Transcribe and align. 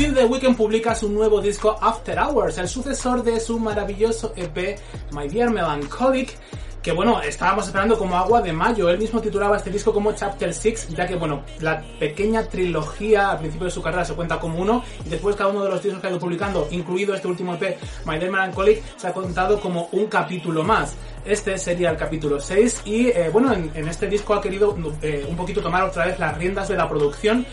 Por 0.00 0.06
fin 0.06 0.14
The 0.14 0.24
Weeknd 0.24 0.56
publica 0.56 0.94
su 0.94 1.10
nuevo 1.10 1.42
disco 1.42 1.76
After 1.78 2.18
Hours, 2.18 2.56
el 2.56 2.66
sucesor 2.68 3.22
de 3.22 3.38
su 3.38 3.58
maravilloso 3.58 4.32
EP 4.34 4.78
My 5.12 5.28
Dear 5.28 5.50
Melancholic, 5.50 6.38
que 6.82 6.92
bueno, 6.92 7.20
estábamos 7.20 7.66
esperando 7.66 7.98
como 7.98 8.16
agua 8.16 8.40
de 8.40 8.50
mayo. 8.50 8.88
Él 8.88 8.96
mismo 8.96 9.20
titulaba 9.20 9.58
este 9.58 9.68
disco 9.68 9.92
como 9.92 10.14
Chapter 10.14 10.54
6, 10.54 10.88
ya 10.96 11.06
que 11.06 11.16
bueno, 11.16 11.42
la 11.60 11.82
pequeña 11.98 12.44
trilogía 12.44 13.32
al 13.32 13.40
principio 13.40 13.66
de 13.66 13.72
su 13.72 13.82
carrera 13.82 14.06
se 14.06 14.14
cuenta 14.14 14.40
como 14.40 14.58
uno, 14.58 14.82
y 15.04 15.10
después 15.10 15.36
cada 15.36 15.50
uno 15.50 15.64
de 15.64 15.68
los 15.68 15.82
discos 15.82 16.00
que 16.00 16.06
ha 16.06 16.10
ido 16.10 16.18
publicando, 16.18 16.66
incluido 16.70 17.14
este 17.14 17.28
último 17.28 17.52
EP, 17.52 17.76
My 18.06 18.18
Dear 18.18 18.30
Melancholic, 18.30 18.82
se 18.96 19.06
ha 19.06 19.12
contado 19.12 19.60
como 19.60 19.90
un 19.92 20.06
capítulo 20.06 20.64
más. 20.64 20.94
Este 21.26 21.58
sería 21.58 21.90
el 21.90 21.98
capítulo 21.98 22.40
6 22.40 22.82
y 22.86 23.08
eh, 23.08 23.28
bueno, 23.30 23.52
en, 23.52 23.70
en, 23.74 23.86
este 23.86 24.06
disco 24.06 24.32
ha 24.32 24.40
querido 24.40 24.74
eh, 25.02 25.26
un 25.28 25.36
poquito 25.36 25.60
tomar 25.60 25.82
otra 25.82 26.06
vez 26.06 26.18
las 26.18 26.38
riendas 26.38 26.68
de 26.68 26.76
la 26.76 26.88
producción 26.88 27.44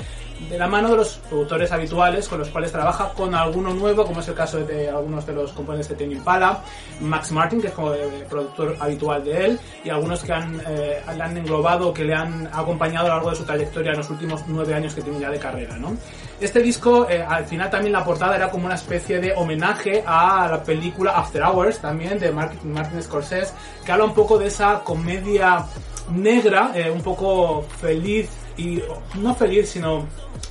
de 0.49 0.57
la 0.57 0.67
mano 0.67 0.89
de 0.89 0.97
los 0.97 1.15
productores 1.29 1.71
habituales 1.71 2.27
con 2.27 2.39
los 2.39 2.49
cuales 2.49 2.71
trabaja 2.71 3.09
con 3.13 3.33
alguno 3.33 3.73
nuevo, 3.73 4.05
como 4.05 4.19
es 4.19 4.27
el 4.27 4.35
caso 4.35 4.59
de 4.59 4.89
algunos 4.89 5.25
de 5.25 5.33
los 5.33 5.51
componentes 5.51 5.89
de 5.89 5.95
Tame 5.95 6.13
Impala, 6.13 6.61
Max 7.01 7.31
Martin, 7.31 7.61
que 7.61 7.67
es 7.67 7.73
como 7.73 7.93
el 7.93 8.23
productor 8.25 8.75
habitual 8.79 9.23
de 9.23 9.45
él, 9.45 9.59
y 9.83 9.89
algunos 9.89 10.23
que 10.23 10.33
han, 10.33 10.61
eh, 10.67 11.01
le 11.15 11.23
han 11.23 11.37
englobado, 11.37 11.93
que 11.93 12.03
le 12.03 12.13
han 12.13 12.47
acompañado 12.53 13.07
a 13.07 13.09
lo 13.09 13.15
largo 13.15 13.29
de 13.31 13.35
su 13.35 13.43
trayectoria 13.43 13.91
en 13.91 13.97
los 13.97 14.09
últimos 14.09 14.43
nueve 14.47 14.73
años 14.73 14.93
que 14.93 15.01
tiene 15.01 15.19
ya 15.19 15.29
de 15.29 15.39
carrera, 15.39 15.77
¿no? 15.77 15.95
Este 16.39 16.61
disco, 16.61 17.07
eh, 17.09 17.25
al 17.27 17.45
final 17.45 17.69
también 17.69 17.93
la 17.93 18.03
portada 18.03 18.35
era 18.35 18.49
como 18.49 18.67
una 18.67 18.75
especie 18.75 19.19
de 19.19 19.33
homenaje 19.33 20.03
a 20.05 20.47
la 20.49 20.63
película 20.63 21.11
After 21.11 21.41
Hours, 21.41 21.79
también 21.79 22.19
de 22.19 22.31
Martin, 22.31 22.73
Martin 22.73 23.01
Scorsese, 23.01 23.53
que 23.83 23.91
habla 23.91 24.05
un 24.05 24.13
poco 24.13 24.37
de 24.37 24.47
esa 24.47 24.81
comedia 24.83 25.65
negra, 26.11 26.71
eh, 26.75 26.89
un 26.89 27.01
poco 27.01 27.63
feliz 27.63 28.29
y 28.57 28.81
no 29.15 29.35
feliz, 29.35 29.69
sino 29.69 30.07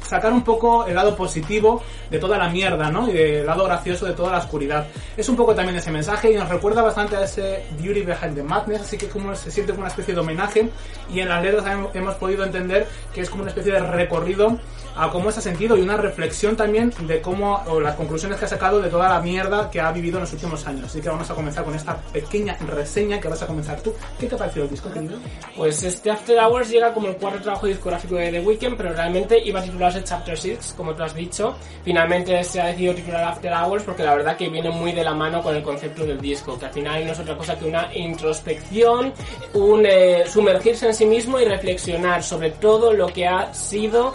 sacar 0.06 0.32
un 0.32 0.42
poco 0.42 0.86
el 0.86 0.94
lado 0.94 1.16
positivo 1.16 1.82
de 2.10 2.18
toda 2.18 2.38
la 2.38 2.48
mierda, 2.48 2.90
¿no? 2.90 3.10
Y 3.10 3.16
el 3.16 3.46
lado 3.46 3.64
gracioso 3.64 4.06
de 4.06 4.12
toda 4.12 4.32
la 4.32 4.38
oscuridad. 4.38 4.86
Es 5.16 5.28
un 5.28 5.36
poco 5.36 5.54
también 5.54 5.76
ese 5.76 5.90
mensaje 5.90 6.30
y 6.30 6.36
nos 6.36 6.48
recuerda 6.48 6.82
bastante 6.82 7.16
a 7.16 7.24
ese 7.24 7.64
Beauty 7.80 8.02
Behind 8.02 8.34
the 8.34 8.42
Madness, 8.42 8.82
así 8.82 8.96
que 8.96 9.08
como 9.08 9.34
se 9.34 9.50
siente 9.50 9.72
como 9.72 9.82
una 9.82 9.88
especie 9.88 10.14
de 10.14 10.20
homenaje 10.20 10.70
y 11.12 11.20
en 11.20 11.28
las 11.28 11.42
letras 11.42 11.64
hemos 11.94 12.14
podido 12.14 12.44
entender 12.44 12.86
que 13.12 13.20
es 13.22 13.30
como 13.30 13.42
una 13.42 13.50
especie 13.50 13.72
de 13.72 13.80
recorrido 13.80 14.58
a 14.96 15.10
cómo 15.10 15.30
se 15.30 15.40
ha 15.40 15.42
sentido 15.42 15.76
y 15.76 15.82
una 15.82 15.96
reflexión 15.96 16.56
también 16.56 16.92
de 17.00 17.20
cómo, 17.20 17.62
o 17.66 17.80
las 17.80 17.94
conclusiones 17.96 18.38
que 18.38 18.46
ha 18.46 18.48
sacado 18.48 18.80
de 18.80 18.88
toda 18.88 19.08
la 19.08 19.20
mierda 19.20 19.70
que 19.70 19.80
ha 19.80 19.92
vivido 19.92 20.16
en 20.16 20.22
los 20.22 20.32
últimos 20.32 20.66
años. 20.66 20.86
Así 20.86 21.00
que 21.00 21.08
vamos 21.08 21.30
a 21.30 21.34
comenzar 21.34 21.64
con 21.64 21.74
esta 21.74 21.96
pequeña 21.96 22.56
reseña 22.66 23.20
que 23.20 23.28
vas 23.28 23.42
a 23.42 23.46
comenzar 23.46 23.80
tú. 23.80 23.92
¿Qué 24.18 24.26
te 24.26 24.34
ha 24.34 24.38
parecido 24.38 24.64
el 24.64 24.70
disco, 24.70 24.90
querido? 24.90 25.18
Pues 25.56 25.82
este 25.82 26.10
After 26.10 26.38
Hours 26.38 26.70
llega 26.70 26.92
como 26.92 27.08
el 27.08 27.16
cuarto 27.16 27.40
trabajo 27.40 27.66
discográfico 27.66 28.16
de 28.16 28.30
The 28.30 28.40
Weeknd, 28.40 28.76
pero 28.76 28.92
realmente 28.92 29.38
iba 29.44 29.60
a 29.60 29.62
titularse 29.62 30.02
Chapter 30.02 30.38
6, 30.38 30.74
como 30.76 30.94
tú 30.94 31.02
has 31.02 31.14
dicho. 31.14 31.56
Finalmente 31.84 32.42
se 32.44 32.60
ha 32.60 32.66
decidido 32.66 32.94
titular 32.94 33.24
After 33.24 33.52
Hours 33.52 33.82
porque 33.84 34.02
la 34.02 34.14
verdad 34.14 34.36
que 34.36 34.48
viene 34.48 34.70
muy 34.70 34.92
de 34.92 35.04
la 35.04 35.14
mano 35.14 35.42
con 35.42 35.54
el 35.54 35.62
concepto 35.62 36.04
del 36.04 36.20
disco, 36.20 36.58
que 36.58 36.66
al 36.66 36.72
final 36.72 37.06
no 37.06 37.12
es 37.12 37.18
otra 37.18 37.36
cosa 37.36 37.58
que 37.58 37.66
una 37.66 37.94
introspección, 37.94 39.12
un 39.54 39.84
eh, 39.86 40.24
sumergirse 40.26 40.86
en 40.86 40.94
sí 40.94 41.06
mismo 41.06 41.38
y 41.40 41.44
reflexionar 41.44 42.22
sobre 42.22 42.50
todo 42.50 42.92
lo 42.92 43.06
que 43.08 43.26
ha 43.26 43.52
sido 43.52 44.12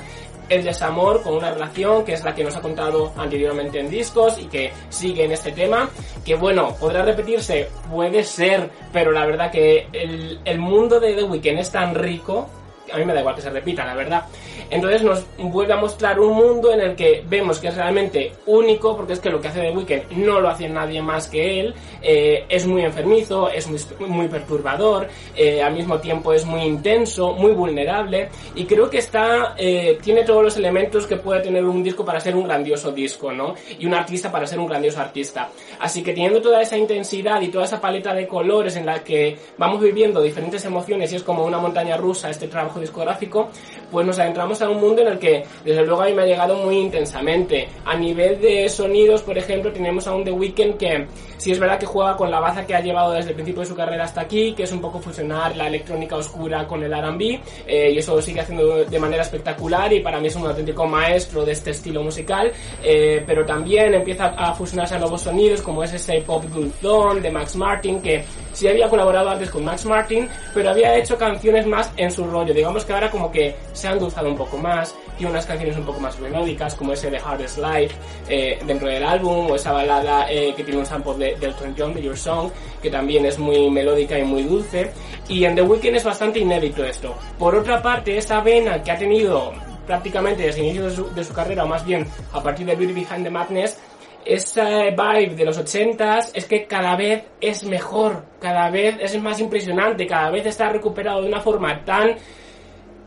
el 0.51 0.63
desamor 0.63 1.23
con 1.23 1.35
una 1.35 1.51
relación 1.51 2.03
que 2.03 2.13
es 2.13 2.23
la 2.23 2.35
que 2.35 2.44
nos 2.44 2.56
ha 2.56 2.62
contado 2.62 3.13
anteriormente 3.16 3.79
en 3.79 3.89
discos 3.89 4.38
y 4.38 4.45
que 4.45 4.72
sigue 4.89 5.23
en 5.23 5.31
este 5.31 5.53
tema, 5.53 5.89
que 6.25 6.35
bueno, 6.35 6.75
podrá 6.79 7.03
repetirse, 7.03 7.69
puede 7.89 8.23
ser, 8.23 8.69
pero 8.91 9.11
la 9.11 9.25
verdad 9.25 9.50
que 9.50 9.88
el, 9.94 10.41
el 10.44 10.59
mundo 10.59 11.00
de 11.00 11.13
The 11.13 11.23
Weeknd 11.23 11.59
es 11.59 11.72
tan 11.72 11.95
rico, 11.95 12.50
a 12.91 12.97
mí 12.97 13.06
me 13.06 13.13
da 13.13 13.22
igual 13.22 13.35
que 13.35 13.41
se 13.41 13.50
repita, 13.50 13.85
la 13.85 13.95
verdad. 13.95 14.25
Entonces 14.72 15.04
nos 15.04 15.26
vuelve 15.38 15.74
a 15.74 15.78
mostrar 15.78 16.18
un 16.20 16.34
mundo 16.34 16.72
en 16.72 16.80
el 16.80 16.96
que 16.96 17.24
vemos 17.28 17.59
que 17.59 17.68
es 17.68 17.76
realmente 17.76 18.32
único, 18.46 18.96
porque 18.96 19.14
es 19.14 19.20
que 19.20 19.30
lo 19.30 19.42
que 19.42 19.50
hace 19.50 19.59
The 19.59 19.72
Weeknd 19.72 20.12
no 20.18 20.40
lo 20.40 20.48
hace 20.48 20.70
nadie 20.70 21.02
más 21.02 21.28
que 21.28 21.59
él, 21.59 21.76
eh, 22.02 22.46
es 22.48 22.66
muy 22.66 22.84
enfermizo, 22.84 23.50
es 23.50 23.68
muy, 24.00 24.28
perturbador, 24.30 25.09
eh, 25.36 25.62
al 25.62 25.74
mismo 25.74 26.00
tiempo 26.00 26.32
es 26.32 26.46
muy 26.46 26.62
intenso, 26.62 27.34
muy 27.34 27.52
vulnerable, 27.52 28.30
y 28.56 28.64
creo 28.64 28.90
que 28.90 29.00
está, 29.00 29.56
eh, 29.58 30.00
tiene 30.02 30.24
todos 30.24 30.42
los 30.42 30.56
elementos 30.56 31.06
que 31.06 31.18
puede 31.18 31.42
tener 31.42 31.66
un 31.66 31.84
disco 31.84 32.06
para 32.06 32.22
ser 32.22 32.36
un 32.36 32.46
grandioso 32.46 32.92
disco, 32.94 33.34
¿no? 33.34 33.56
Y 33.78 33.86
un 33.86 33.94
artista 33.94 34.32
para 34.32 34.48
ser 34.48 34.59
un 34.59 34.68
grandioso 34.68 35.02
artista. 35.02 35.50
Así 35.80 36.02
que 36.02 36.14
teniendo 36.14 36.42
toda 36.42 36.62
esa 36.62 36.78
intensidad 36.78 37.42
y 37.42 37.50
toda 37.50 37.66
esa 37.66 37.82
paleta 37.82 38.14
de 38.14 38.26
colores 38.26 38.78
en 38.78 38.86
la 38.86 39.03
que 39.03 39.38
vamos 39.58 39.82
viviendo 39.82 40.22
diferentes 40.22 40.64
emociones 40.64 41.12
y 41.12 41.18
es 41.18 41.24
como 41.24 41.44
una 41.44 41.58
montaña 41.58 41.98
rusa 41.98 42.30
este 42.30 42.48
trabajo 42.48 42.80
discográfico, 42.80 43.50
pues 43.92 44.08
nos 44.08 44.18
adentramos 44.18 44.60
a 44.61 44.69
un 44.69 44.79
mundo 44.79 45.01
en 45.01 45.09
el 45.09 45.19
que 45.19 45.44
desde 45.63 45.85
luego 45.85 46.01
a 46.01 46.05
mí 46.05 46.13
me 46.13 46.23
ha 46.23 46.25
llegado 46.25 46.55
muy 46.55 46.77
intensamente. 46.77 47.67
A 47.85 47.95
nivel 47.95 48.39
de 48.39 48.67
sonidos, 48.69 49.22
por 49.22 49.38
ejemplo, 49.38 49.72
tenemos 49.72 50.07
a 50.07 50.16
un 50.16 50.23
The 50.23 50.31
Weeknd 50.31 50.77
que 50.77 51.07
sí 51.38 51.51
es 51.51 51.59
verdad 51.59 51.79
que 51.79 51.85
juega 51.85 52.16
con 52.16 52.29
la 52.29 52.39
baza 52.39 52.66
que 52.66 52.75
ha 52.75 52.81
llevado 52.81 53.13
desde 53.13 53.29
el 53.29 53.35
principio 53.35 53.61
de 53.61 53.67
su 53.67 53.75
carrera 53.75 54.03
hasta 54.03 54.22
aquí, 54.22 54.53
que 54.53 54.63
es 54.63 54.72
un 54.72 54.81
poco 54.81 54.99
fusionar 54.99 55.55
la 55.55 55.67
electrónica 55.67 56.16
oscura 56.16 56.67
con 56.67 56.83
el 56.83 56.94
R&B, 56.94 57.41
eh, 57.67 57.91
y 57.94 57.97
eso 57.97 58.22
sigue 58.22 58.41
haciendo 58.41 58.85
de 58.85 58.99
manera 58.99 59.23
espectacular 59.23 59.91
y 59.94 60.01
para 60.01 60.19
mí 60.19 60.27
es 60.27 60.35
un 60.35 60.45
auténtico 60.45 60.85
maestro 60.85 61.45
de 61.45 61.53
este 61.53 61.72
estilo 61.72 62.03
musical, 62.03 62.51
eh, 62.83 63.23
pero 63.25 63.45
también 63.45 63.93
empieza 63.93 64.28
a 64.28 64.53
fusionarse 64.53 64.95
a 64.95 64.99
nuevos 64.99 65.22
sonidos 65.22 65.61
como 65.61 65.83
es 65.83 65.93
ese 65.93 66.22
pop 66.22 66.43
dulzón 66.45 67.22
de 67.22 67.31
Max 67.31 67.55
Martin, 67.55 68.01
que 68.01 68.23
sí 68.53 68.67
había 68.67 68.89
colaborado 68.89 69.29
antes 69.29 69.50
con 69.50 69.63
Max 69.63 69.85
Martin, 69.85 70.28
pero 70.53 70.69
había 70.69 70.95
hecho 70.95 71.17
canciones 71.17 71.66
más 71.66 71.91
en 71.97 72.12
su 72.12 72.25
rollo, 72.25 72.53
digamos 72.53 72.85
que 72.85 72.94
ahora 72.94 73.09
como 73.09 73.31
que 73.31 73.56
se 73.73 73.88
ha 73.88 73.94
endulzado 73.94 74.28
un 74.28 74.38
poco 74.38 74.57
más 74.57 74.95
y 75.19 75.25
unas 75.25 75.45
canciones 75.45 75.78
un 75.78 75.85
poco 75.85 76.00
más 76.00 76.19
melódicas 76.19 76.75
como 76.75 76.94
ese 76.94 77.11
de 77.11 77.19
Hardest 77.19 77.59
Life 77.59 77.95
eh, 78.28 78.59
dentro 78.66 78.88
del 78.88 79.03
álbum 79.03 79.51
o 79.51 79.56
esa 79.56 79.72
balada 79.72 80.31
eh, 80.31 80.53
que 80.56 80.63
tiene 80.63 80.79
un 80.79 80.85
sample 80.85 81.13
de, 81.13 81.35
de 81.35 81.45
Elton 81.47 81.75
John 81.78 81.94
de 81.94 82.01
Your 82.01 82.17
Song 82.17 82.50
que 82.81 82.90
también 82.90 83.25
es 83.25 83.38
muy 83.38 83.69
melódica 83.69 84.17
y 84.17 84.23
muy 84.23 84.44
dulce. 84.44 84.91
Y 85.28 85.45
en 85.45 85.56
The 85.56 85.61
Weeknd 85.61 85.95
es 85.95 86.03
bastante 86.03 86.40
inédito 86.40 86.84
esto. 86.84 87.16
Por 87.38 87.56
otra 87.56 87.81
parte 87.81 88.17
esa 88.17 88.41
vena 88.41 88.81
que 88.81 88.91
ha 88.91 88.97
tenido 88.97 89.53
prácticamente 89.85 90.44
desde 90.44 90.61
el 90.61 90.66
inicio 90.67 90.85
de 90.85 90.95
su, 90.95 91.13
de 91.13 91.23
su 91.23 91.34
carrera 91.34 91.63
o 91.63 91.67
más 91.67 91.85
bien 91.85 92.07
a 92.34 92.41
partir 92.41 92.66
de 92.66 92.75
Beauty 92.75 92.94
Behind 92.94 93.23
the 93.23 93.29
Madness 93.29 93.78
esa 94.26 94.90
vibe 94.90 95.36
de 95.36 95.46
los 95.46 95.59
80s 95.59 96.32
es 96.34 96.46
que 96.46 96.66
cada 96.66 96.96
vez 96.96 97.24
es 97.40 97.64
mejor, 97.64 98.26
cada 98.40 98.70
vez 98.70 98.98
es 99.02 99.22
más 99.22 99.40
impresionante, 99.40 100.06
cada 100.08 100.30
vez 100.30 100.46
está 100.46 100.70
recuperado 100.70 101.22
de 101.22 101.28
una 101.28 101.40
forma 101.40 101.84
tan 101.84 102.16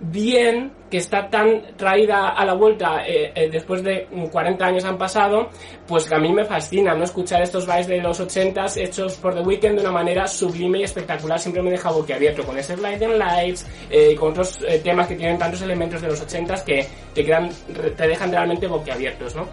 bien, 0.01 0.73
que 0.91 0.99
está 0.99 1.29
tan 1.29 1.77
traída 1.77 2.29
a 2.29 2.45
la 2.45 2.55
vuelta 2.55 3.05
eh, 3.07 3.33
eh, 3.35 3.49
después 3.51 3.83
de 3.83 4.07
40 4.31 4.65
años 4.65 4.85
han 4.85 4.99
pasado, 4.99 5.49
pues 5.87 6.09
que 6.09 6.15
a 6.15 6.19
mí 6.19 6.33
me 6.33 6.45
fascina, 6.45 6.95
¿no? 6.95 7.05
Escuchar 7.05 7.43
estos 7.43 7.67
vibes 7.67 7.89
de 7.89 8.01
los 8.01 8.21
80s 8.21 8.77
hechos 8.77 9.15
por 9.17 9.35
The 9.35 9.41
Weeknd 9.41 9.75
de 9.75 9.81
una 9.81 9.91
manera 9.91 10.27
sublime 10.27 10.81
y 10.81 10.85
espectacular, 10.85 11.39
siempre 11.39 11.63
me 11.63 11.71
deja 11.71 11.91
boquiabierto 11.91 12.45
con 12.45 12.57
ese 12.59 12.77
Blinding 12.77 13.19
Lights 13.19 13.67
eh, 13.91 14.11
y 14.13 14.15
con 14.15 14.31
otros 14.31 14.59
eh, 14.69 14.79
temas 14.85 15.09
que 15.09 15.17
tienen 15.17 15.39
tantos 15.39 15.63
elementos 15.63 16.01
de 16.01 16.09
los 16.09 16.25
80s 16.25 16.65
que 16.65 16.87
te, 17.15 17.25
quedan, 17.25 17.51
te 17.97 18.07
dejan 18.07 18.31
realmente 18.31 18.67
boquiabiertos, 18.67 19.35
¿no? 19.35 19.49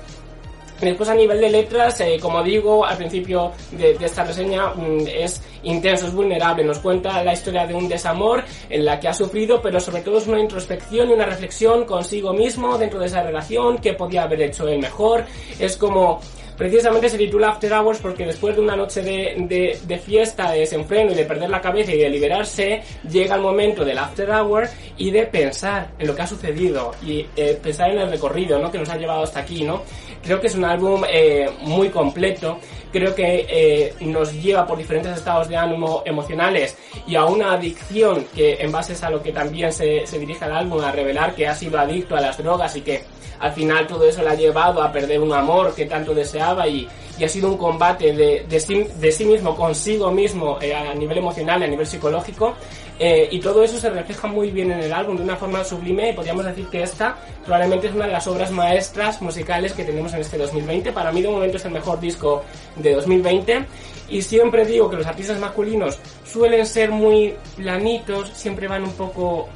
Después 0.82 1.10
a 1.10 1.16
nivel 1.16 1.40
de 1.40 1.50
letras, 1.50 2.02
eh, 2.02 2.18
como 2.20 2.42
digo 2.44 2.86
al 2.86 2.98
principio 2.98 3.52
de, 3.72 3.94
de 3.94 4.06
esta 4.06 4.24
reseña, 4.24 4.74
mm, 4.74 5.08
es 5.08 5.42
intenso, 5.64 6.08
es 6.08 6.14
vulnerable, 6.14 6.64
nos 6.64 6.80
cuenta 6.80 7.24
la 7.24 7.34
historia 7.34 7.68
de 7.68 7.76
un 7.76 7.88
desamor 7.88 8.44
en 8.70 8.84
la 8.84 9.00
que 9.00 9.08
ha 9.08 9.14
sufrido, 9.14 9.62
pero 9.62 9.80
sobre 9.80 10.02
todo 10.02 10.18
es 10.18 10.28
una 10.28 10.40
introspección 10.40 11.10
y 11.10 11.14
una 11.14 11.26
reflexión 11.26 11.86
consigo 11.86 12.34
mismo 12.34 12.78
dentro 12.78 13.00
de 13.00 13.06
esa 13.06 13.22
relación, 13.22 13.78
que 13.78 13.94
podía 13.94 14.24
haber 14.24 14.42
hecho 14.42 14.68
él 14.68 14.80
mejor, 14.80 15.26
es 15.60 15.78
como 15.78 16.20
Precisamente 16.62 17.10
se 17.10 17.18
titula 17.18 17.50
After 17.50 17.74
Hours 17.74 17.98
porque 17.98 18.24
después 18.24 18.56
de 18.56 18.62
una 18.62 18.76
noche 18.76 19.02
de, 19.02 19.80
de, 19.84 19.98
fiesta, 19.98 20.52
de 20.52 20.60
desenfreno 20.60 21.12
y 21.12 21.16
de 21.16 21.26
perder 21.26 21.50
la 21.50 21.60
cabeza 21.60 21.92
y 21.92 21.98
de 21.98 22.08
liberarse, 22.08 22.84
llega 23.10 23.34
el 23.34 23.42
momento 23.42 23.84
del 23.84 23.98
After 23.98 24.30
Hour 24.30 24.70
y 24.96 25.10
de 25.10 25.26
pensar 25.26 25.90
en 25.98 26.06
lo 26.06 26.16
que 26.16 26.22
ha 26.22 26.28
sucedido 26.28 26.92
y 27.04 27.26
eh, 27.36 27.58
pensar 27.60 27.90
en 27.90 27.98
el 27.98 28.12
recorrido 28.12 28.60
¿no? 28.60 28.72
que 28.72 28.78
nos 28.78 28.90
ha 28.90 28.98
llevado 28.98 29.24
hasta 29.24 29.40
aquí. 29.40 29.64
¿no? 29.64 29.82
Creo 30.24 30.40
que 30.40 30.48
es 30.48 30.56
un 30.56 30.66
álbum 30.66 31.04
eh, 31.10 31.50
muy 31.62 31.90
completo, 31.90 32.60
creo 32.92 33.16
que 33.16 33.46
eh, 33.50 33.94
nos 34.02 34.34
lleva 34.34 34.66
por 34.66 34.78
diferentes 34.78 35.18
estados 35.18 35.48
de 35.48 35.56
ánimo 35.56 36.04
emocionales 36.06 36.78
y 37.08 37.16
a 37.16 37.26
una 37.26 37.54
adicción 37.54 38.26
que 38.36 38.56
en 38.60 38.72
base 38.72 38.94
a 39.04 39.10
lo 39.10 39.22
que 39.22 39.32
también 39.32 39.72
se, 39.72 40.06
se 40.06 40.20
dirige 40.20 40.46
al 40.46 40.54
álbum 40.54 40.84
a 40.84 40.92
revelar 40.92 41.34
que 41.34 41.48
ha 41.48 41.56
sido 41.56 41.80
adicto 41.80 42.16
a 42.16 42.22
las 42.22 42.38
drogas 42.38 42.76
y 42.76 42.82
que 42.82 43.04
al 43.40 43.54
final 43.54 43.88
todo 43.88 44.08
eso 44.08 44.22
le 44.22 44.30
ha 44.30 44.36
llevado 44.36 44.84
a 44.84 44.92
perder 44.92 45.20
un 45.20 45.34
amor 45.34 45.74
que 45.74 45.86
tanto 45.86 46.14
deseaba 46.14 46.68
y, 46.68 46.88
y 47.18 47.24
ha 47.24 47.30
sido 47.30 47.50
un 47.50 47.58
combate 47.58 48.14
de, 48.14 48.46
de, 48.48 48.60
sí, 48.60 48.86
de 49.00 49.12
sí 49.12 49.26
mismo 49.26 49.56
consigo 49.56 50.12
mismo 50.12 50.60
eh, 50.62 50.76
a 50.76 50.94
nivel 50.94 51.18
emocional, 51.18 51.64
a 51.64 51.68
nivel 51.68 51.88
psicológico 51.88 52.56
eh, 53.04 53.30
y 53.32 53.40
todo 53.40 53.64
eso 53.64 53.80
se 53.80 53.90
refleja 53.90 54.28
muy 54.28 54.52
bien 54.52 54.72
en 54.72 54.80
el 54.80 54.94
álbum 54.94 55.18
de 55.18 55.24
una 55.24 55.36
forma 55.36 55.64
sublime 55.64 56.12
y 56.12 56.14
podríamos 56.14 56.46
decir 56.46 56.68
que 56.68 56.84
esta 56.84 57.18
probablemente 57.44 57.88
es 57.88 57.96
una 57.96 58.06
de 58.06 58.12
las 58.12 58.28
obras 58.28 58.52
maestras 58.52 59.20
musicales 59.24 59.74
que 59.74 59.84
tenemos 59.84 60.14
en 60.14 60.22
este 60.22 60.38
2020. 60.38 60.92
Para 60.92 61.12
mí 61.12 61.24
de 61.24 61.30
momento 61.30 61.58
es 61.58 61.66
el 61.66 61.72
mejor 61.72 62.00
disco 62.00 62.44
de 62.82 62.96
2020 62.96 63.66
y 64.10 64.22
siempre 64.22 64.66
digo 64.66 64.90
que 64.90 64.98
los 64.98 65.06
artistas 65.06 65.40
masculinos 65.40 66.00
suelen 66.26 66.66
ser 66.66 66.92
muy 66.92 67.34
planitos, 67.56 68.30
siempre 68.34 68.68
van 68.68 68.84
un 68.84 68.94
poco 68.94 69.50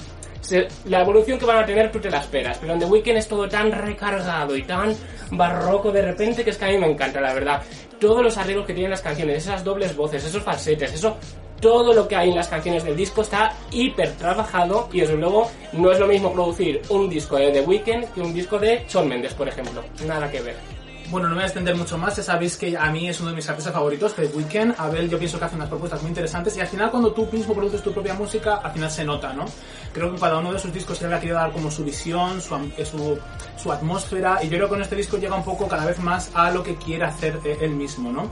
la 0.86 1.02
evolución 1.02 1.40
que 1.40 1.46
van 1.46 1.58
a 1.58 1.66
tener 1.66 1.92
tú 1.92 2.00
te 2.00 2.10
la 2.10 2.20
esperas, 2.20 2.58
pero 2.60 2.74
en 2.74 2.80
The 2.80 2.86
Weeknd 2.86 3.18
es 3.18 3.28
todo 3.28 3.48
tan 3.48 3.72
recargado 3.72 4.56
y 4.56 4.64
tan 4.64 4.96
barroco 5.32 5.92
de 5.92 6.02
repente 6.02 6.44
que 6.44 6.52
es 6.52 6.58
que 6.58 6.66
a 6.66 6.70
mí 6.70 6.78
me 6.78 6.88
encanta, 6.88 7.20
la 7.20 7.34
verdad. 7.34 7.62
Todos 8.00 8.22
los 8.22 8.38
arreglos 8.38 8.66
que 8.66 8.74
tienen 8.74 8.92
las 8.92 9.02
canciones, 9.02 9.38
esas 9.38 9.64
dobles 9.64 9.96
voces, 9.96 10.24
esos 10.24 10.44
falsetes, 10.44 10.94
eso, 10.94 11.18
todo 11.60 11.94
lo 11.94 12.08
que 12.08 12.16
hay 12.16 12.30
en 12.30 12.36
las 12.36 12.48
canciones 12.48 12.84
del 12.84 12.96
disco 12.96 13.22
está 13.22 13.54
hiper 13.72 14.12
trabajado 14.12 14.90
y 14.92 15.02
desde 15.02 15.16
luego 15.16 15.50
no 15.74 15.92
es 15.92 16.00
lo 16.00 16.08
mismo 16.08 16.32
producir 16.32 16.82
un 16.90 17.10
disco 17.10 17.38
de 17.38 17.52
The 17.52 17.62
Weeknd 17.62 18.14
que 18.14 18.22
un 18.22 18.34
disco 18.34 18.60
de 18.60 18.86
Shawn 18.88 19.08
Mendes, 19.08 19.34
por 19.34 19.48
ejemplo. 19.48 19.84
Nada 20.06 20.30
que 20.30 20.42
ver. 20.42 20.75
Bueno, 21.16 21.30
no 21.30 21.36
me 21.36 21.40
voy 21.40 21.44
a 21.44 21.48
extender 21.48 21.78
mucho 21.78 21.98
más, 21.98 22.18
ya 22.18 22.24
sabéis 22.24 22.58
que 22.58 22.76
a 22.76 22.92
mí 22.92 23.08
es 23.08 23.22
uno 23.22 23.30
de 23.30 23.38
mis 23.38 23.48
artistas 23.48 23.74
favoritos, 23.74 24.12
que 24.14 24.26
es 24.26 24.36
Weekend. 24.36 24.76
Abel 24.78 25.10
yo 25.10 25.18
pienso 25.18 25.40
que 25.40 25.46
hace 25.46 25.56
unas 25.56 25.70
propuestas 25.70 26.02
muy 26.02 26.10
interesantes 26.10 26.58
y 26.58 26.60
al 26.60 26.68
final 26.68 26.92
cuando 26.92 27.14
tú 27.14 27.26
mismo 27.32 27.54
produces 27.54 27.82
tu 27.82 27.94
propia 27.94 28.16
música, 28.16 28.58
al 28.58 28.74
final 28.74 28.92
se 28.92 29.06
nota, 29.06 29.32
¿no? 29.32 29.46
Creo 29.94 30.14
que 30.14 30.20
cada 30.20 30.40
uno 30.40 30.52
de 30.52 30.60
sus 30.60 30.74
discos 30.74 31.02
él 31.04 31.14
ha 31.14 31.20
querido 31.22 31.38
dar 31.38 31.54
como 31.54 31.72
su 31.72 31.86
visión, 31.86 32.42
su, 32.42 32.58
su, 32.84 33.18
su, 33.56 33.72
atmósfera 33.72 34.44
y 34.44 34.50
yo 34.50 34.58
creo 34.58 34.68
que 34.68 34.74
con 34.74 34.82
este 34.82 34.98
disco 34.98 35.16
llega 35.16 35.38
un 35.38 35.46
poco 35.46 35.70
cada 35.70 35.86
vez 35.86 36.00
más 36.00 36.32
a 36.34 36.52
lo 36.52 36.62
que 36.62 36.76
quiere 36.76 37.06
hacer 37.06 37.40
él 37.62 37.72
mismo, 37.72 38.12
¿no? 38.12 38.30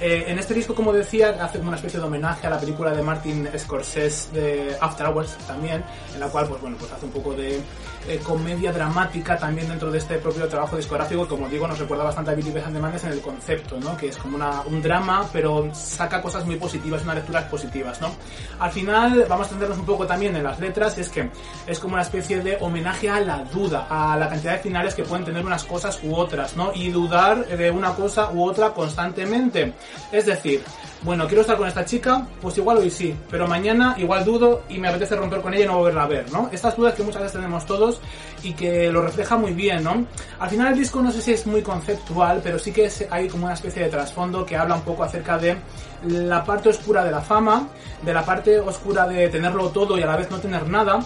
Eh, 0.00 0.24
en 0.26 0.38
este 0.38 0.54
disco, 0.54 0.74
como 0.74 0.92
decía, 0.92 1.36
hace 1.40 1.58
como 1.58 1.68
una 1.68 1.76
especie 1.76 2.00
de 2.00 2.06
homenaje 2.06 2.46
a 2.46 2.50
la 2.50 2.58
película 2.58 2.92
de 2.92 3.02
Martin 3.02 3.48
Scorsese 3.56 4.32
de 4.32 4.76
After 4.80 5.06
Hours 5.06 5.36
también, 5.46 5.84
en 6.12 6.20
la 6.20 6.26
cual, 6.28 6.48
pues 6.48 6.60
bueno, 6.60 6.76
pues 6.78 6.90
hace 6.92 7.06
un 7.06 7.12
poco 7.12 7.32
de 7.32 7.60
eh, 8.06 8.18
comedia 8.22 8.70
dramática 8.72 9.38
también 9.38 9.68
dentro 9.68 9.90
de 9.90 9.98
este 9.98 10.18
propio 10.18 10.46
trabajo 10.48 10.76
discográfico, 10.76 11.26
como 11.28 11.48
digo, 11.48 11.66
nos 11.66 11.78
recuerda 11.78 12.04
bastante 12.04 12.32
a 12.32 12.34
Billy 12.34 12.50
Behan 12.50 12.74
de 12.74 12.80
Mandes 12.80 13.04
en 13.04 13.12
el 13.12 13.20
concepto, 13.20 13.78
¿no? 13.78 13.96
Que 13.96 14.08
es 14.08 14.16
como 14.18 14.36
una, 14.36 14.62
un 14.62 14.82
drama, 14.82 15.26
pero 15.32 15.70
saca 15.72 16.20
cosas 16.20 16.44
muy 16.44 16.56
positivas, 16.56 17.02
unas 17.02 17.16
lecturas 17.16 17.44
positivas, 17.44 18.00
¿no? 18.00 18.10
Al 18.58 18.72
final, 18.72 19.24
vamos 19.28 19.46
a 19.46 19.50
entendernos 19.50 19.78
un 19.78 19.86
poco 19.86 20.06
también 20.06 20.36
en 20.36 20.42
las 20.42 20.58
letras, 20.58 20.98
y 20.98 21.02
es 21.02 21.08
que 21.08 21.30
es 21.66 21.78
como 21.78 21.94
una 21.94 22.02
especie 22.02 22.42
de 22.42 22.58
homenaje 22.60 23.08
a 23.08 23.20
la 23.20 23.44
duda, 23.44 23.86
a 23.88 24.18
la 24.18 24.28
cantidad 24.28 24.52
de 24.52 24.58
finales 24.58 24.94
que 24.94 25.04
pueden 25.04 25.24
tener 25.24 25.44
unas 25.46 25.64
cosas 25.64 26.00
u 26.02 26.14
otras, 26.14 26.56
¿no? 26.56 26.72
Y 26.74 26.90
dudar 26.90 27.46
de 27.46 27.70
una 27.70 27.94
cosa 27.94 28.30
u 28.32 28.44
otra 28.44 28.70
constantemente. 28.74 29.72
Es 30.12 30.26
decir, 30.26 30.62
bueno, 31.02 31.26
quiero 31.26 31.42
estar 31.42 31.56
con 31.58 31.68
esta 31.68 31.84
chica, 31.84 32.26
pues 32.40 32.56
igual 32.56 32.78
hoy 32.78 32.90
sí, 32.90 33.14
pero 33.30 33.46
mañana 33.46 33.94
igual 33.98 34.24
dudo 34.24 34.62
y 34.68 34.78
me 34.78 34.88
apetece 34.88 35.16
romper 35.16 35.42
con 35.42 35.52
ella 35.52 35.64
y 35.64 35.68
no 35.68 35.78
volverla 35.78 36.04
a 36.04 36.06
ver, 36.06 36.32
¿no? 36.32 36.48
Estas 36.50 36.76
dudas 36.76 36.94
que 36.94 37.02
muchas 37.02 37.22
veces 37.22 37.36
tenemos 37.36 37.66
todos 37.66 38.00
y 38.42 38.54
que 38.54 38.90
lo 38.90 39.02
refleja 39.02 39.36
muy 39.36 39.52
bien, 39.52 39.84
¿no? 39.84 40.06
Al 40.38 40.48
final 40.48 40.72
el 40.72 40.78
disco 40.78 41.02
no 41.02 41.10
sé 41.10 41.20
si 41.20 41.32
es 41.32 41.46
muy 41.46 41.62
conceptual, 41.62 42.40
pero 42.42 42.58
sí 42.58 42.72
que 42.72 42.90
hay 43.10 43.28
como 43.28 43.44
una 43.44 43.54
especie 43.54 43.82
de 43.82 43.90
trasfondo 43.90 44.46
que 44.46 44.56
habla 44.56 44.76
un 44.76 44.82
poco 44.82 45.04
acerca 45.04 45.36
de 45.36 45.58
la 46.06 46.42
parte 46.42 46.70
oscura 46.70 47.04
de 47.04 47.10
la 47.10 47.20
fama, 47.20 47.68
de 48.02 48.14
la 48.14 48.24
parte 48.24 48.58
oscura 48.58 49.06
de 49.06 49.28
tenerlo 49.28 49.68
todo 49.70 49.98
y 49.98 50.02
a 50.02 50.06
la 50.06 50.16
vez 50.16 50.30
no 50.30 50.38
tener 50.38 50.68
nada, 50.68 51.00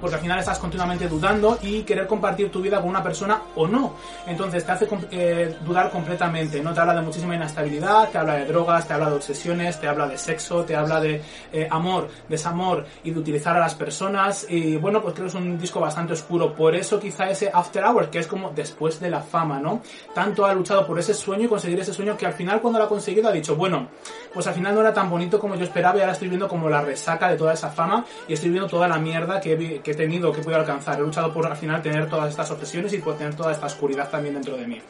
porque 0.00 0.16
al 0.16 0.22
final 0.22 0.38
estás 0.38 0.58
continuamente 0.58 1.08
dudando 1.08 1.58
y 1.62 1.82
querer 1.82 2.06
compartir 2.06 2.50
tu 2.50 2.60
vida 2.60 2.80
con 2.80 2.90
una 2.90 3.02
persona 3.02 3.42
o 3.56 3.66
no. 3.66 3.94
Entonces 4.26 4.64
te 4.64 4.72
hace 4.72 4.88
eh, 5.10 5.56
dudar 5.64 5.90
completamente, 5.90 6.60
¿no? 6.62 6.72
Te 6.72 6.80
habla 6.80 6.94
de 6.94 7.02
muchísima 7.02 7.36
inestabilidad, 7.36 8.08
te 8.10 8.18
habla 8.18 8.34
de 8.34 8.46
drogas, 8.46 8.86
te 8.86 8.94
habla 8.94 9.10
de 9.10 9.16
obsesiones, 9.16 9.80
te 9.80 9.88
habla 9.88 10.06
de 10.06 10.18
sexo, 10.18 10.64
te 10.64 10.76
habla 10.76 11.00
de 11.00 11.22
eh, 11.52 11.68
amor, 11.70 12.08
desamor 12.28 12.86
y 13.04 13.10
de 13.10 13.18
utilizar 13.18 13.56
a 13.56 13.60
las 13.60 13.74
personas. 13.74 14.46
Y 14.48 14.76
bueno, 14.76 15.02
pues 15.02 15.14
creo 15.14 15.26
que 15.26 15.30
es 15.30 15.34
un 15.34 15.58
disco 15.58 15.80
bastante 15.80 16.12
oscuro. 16.12 16.54
Por 16.54 16.74
eso 16.74 16.98
quizá 16.98 17.28
ese 17.28 17.50
After 17.52 17.84
Hours, 17.84 18.08
que 18.08 18.18
es 18.18 18.26
como 18.26 18.50
después 18.50 19.00
de 19.00 19.10
la 19.10 19.20
fama, 19.20 19.58
¿no? 19.58 19.82
Tanto 20.14 20.44
ha 20.44 20.54
luchado 20.54 20.86
por 20.86 20.98
ese 20.98 21.14
sueño 21.14 21.44
y 21.44 21.48
conseguir 21.48 21.80
ese 21.80 21.92
sueño 21.92 22.16
que 22.16 22.26
al 22.26 22.32
final 22.32 22.60
cuando 22.60 22.78
lo 22.78 22.86
ha 22.86 22.88
conseguido 22.88 23.28
ha 23.28 23.32
dicho, 23.32 23.56
bueno, 23.56 23.88
pues 24.32 24.46
al 24.46 24.54
final 24.54 24.74
no 24.74 24.80
era 24.80 24.92
tan 24.92 25.10
bonito 25.10 25.38
como 25.38 25.54
yo 25.56 25.64
esperaba 25.64 25.98
y 25.98 26.00
ahora 26.00 26.12
estoy 26.12 26.28
viendo 26.28 26.48
como 26.48 26.68
la 26.68 26.80
resaca 26.80 27.28
de 27.28 27.36
toda 27.36 27.52
esa 27.52 27.70
fama 27.70 28.04
y 28.28 28.34
estoy 28.34 28.50
viendo 28.50 28.68
toda 28.68 28.88
la 28.88 28.98
mierda 28.98 29.40
que, 29.40 29.80
que 29.82 29.89
he 29.90 29.94
tenido, 29.94 30.32
que 30.32 30.40
he 30.40 30.44
podido 30.44 30.60
alcanzar. 30.60 30.98
He 30.98 31.02
luchado 31.02 31.32
por 31.32 31.46
al 31.46 31.56
final 31.56 31.82
tener 31.82 32.08
todas 32.08 32.30
estas 32.30 32.50
obsesiones 32.50 32.92
y 32.92 32.98
por 32.98 33.16
tener 33.16 33.34
toda 33.34 33.52
esta 33.52 33.66
oscuridad 33.66 34.08
también 34.08 34.34
dentro 34.34 34.56
de 34.56 34.66
mí. 34.66 34.80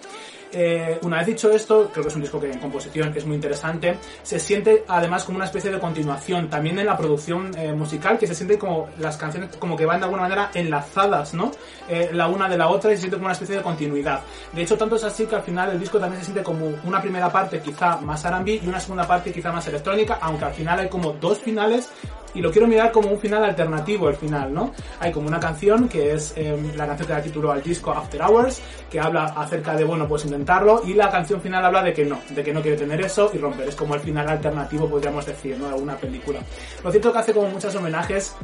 Eh, 0.52 0.98
una 1.02 1.18
vez 1.18 1.26
dicho 1.26 1.50
esto, 1.50 1.90
creo 1.92 2.02
que 2.02 2.08
es 2.08 2.14
un 2.16 2.22
disco 2.22 2.40
que 2.40 2.50
en 2.50 2.58
composición 2.58 3.12
es 3.14 3.24
muy 3.24 3.36
interesante. 3.36 3.96
Se 4.22 4.38
siente 4.38 4.84
además 4.88 5.24
como 5.24 5.36
una 5.36 5.44
especie 5.44 5.70
de 5.70 5.78
continuación, 5.78 6.50
también 6.50 6.78
en 6.78 6.86
la 6.86 6.96
producción 6.96 7.56
eh, 7.56 7.72
musical, 7.72 8.18
que 8.18 8.26
se 8.26 8.34
siente 8.34 8.58
como 8.58 8.88
las 8.98 9.16
canciones 9.16 9.56
como 9.56 9.76
que 9.76 9.86
van 9.86 10.00
de 10.00 10.04
alguna 10.04 10.22
manera 10.22 10.50
enlazadas, 10.54 11.34
¿no? 11.34 11.52
Eh, 11.88 12.10
la 12.12 12.28
una 12.28 12.48
de 12.48 12.58
la 12.58 12.68
otra 12.68 12.92
y 12.92 12.96
se 12.96 13.02
siente 13.02 13.16
como 13.16 13.26
una 13.26 13.34
especie 13.34 13.56
de 13.56 13.62
continuidad. 13.62 14.22
De 14.52 14.62
hecho, 14.62 14.76
tanto 14.76 14.96
es 14.96 15.04
así 15.04 15.26
que 15.26 15.36
al 15.36 15.42
final 15.42 15.70
el 15.70 15.78
disco 15.78 15.98
también 15.98 16.20
se 16.20 16.26
siente 16.26 16.42
como 16.42 16.66
una 16.84 17.00
primera 17.00 17.30
parte 17.30 17.60
quizá 17.60 17.96
más 17.98 18.24
R&B 18.24 18.60
y 18.62 18.68
una 18.68 18.80
segunda 18.80 19.06
parte 19.06 19.32
quizá 19.32 19.52
más 19.52 19.66
electrónica, 19.68 20.18
aunque 20.20 20.44
al 20.44 20.52
final 20.52 20.80
hay 20.80 20.88
como 20.88 21.12
dos 21.12 21.38
finales 21.38 21.90
y 22.34 22.40
lo 22.40 22.50
quiero 22.50 22.66
mirar 22.66 22.92
como 22.92 23.10
un 23.10 23.18
final 23.18 23.44
alternativo 23.44 24.08
el 24.08 24.16
final, 24.16 24.52
¿no? 24.52 24.72
Hay 24.98 25.12
como 25.12 25.28
una 25.28 25.40
canción 25.40 25.88
que 25.88 26.12
es 26.12 26.34
eh, 26.36 26.56
la 26.76 26.86
canción 26.86 27.06
que 27.08 27.12
da 27.14 27.22
título 27.22 27.50
al 27.50 27.62
disco 27.62 27.90
After 27.90 28.22
Hours, 28.22 28.60
que 28.90 29.00
habla 29.00 29.24
acerca 29.36 29.74
de, 29.74 29.84
bueno, 29.84 30.06
pues 30.06 30.24
intentarlo, 30.24 30.82
y 30.84 30.94
la 30.94 31.10
canción 31.10 31.40
final 31.40 31.64
habla 31.64 31.82
de 31.82 31.92
que 31.92 32.04
no, 32.04 32.20
de 32.28 32.42
que 32.42 32.52
no 32.52 32.62
quiere 32.62 32.76
tener 32.76 33.00
eso 33.00 33.30
y 33.34 33.38
romper. 33.38 33.68
Es 33.68 33.76
como 33.76 33.94
el 33.94 34.00
final 34.00 34.28
alternativo, 34.28 34.88
podríamos 34.88 35.26
decir, 35.26 35.58
¿no? 35.58 35.66
De 35.66 35.74
alguna 35.74 35.96
película. 35.96 36.40
Lo 36.82 36.90
cierto 36.90 37.08
es 37.08 37.14
que 37.14 37.20
hace 37.20 37.32
como 37.32 37.48
muchos 37.48 37.74
homenajes 37.74 38.34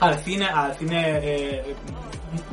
al 0.00 0.18
cine, 0.18 0.46
al 0.46 0.74
cine 0.74 1.20
eh, 1.22 1.74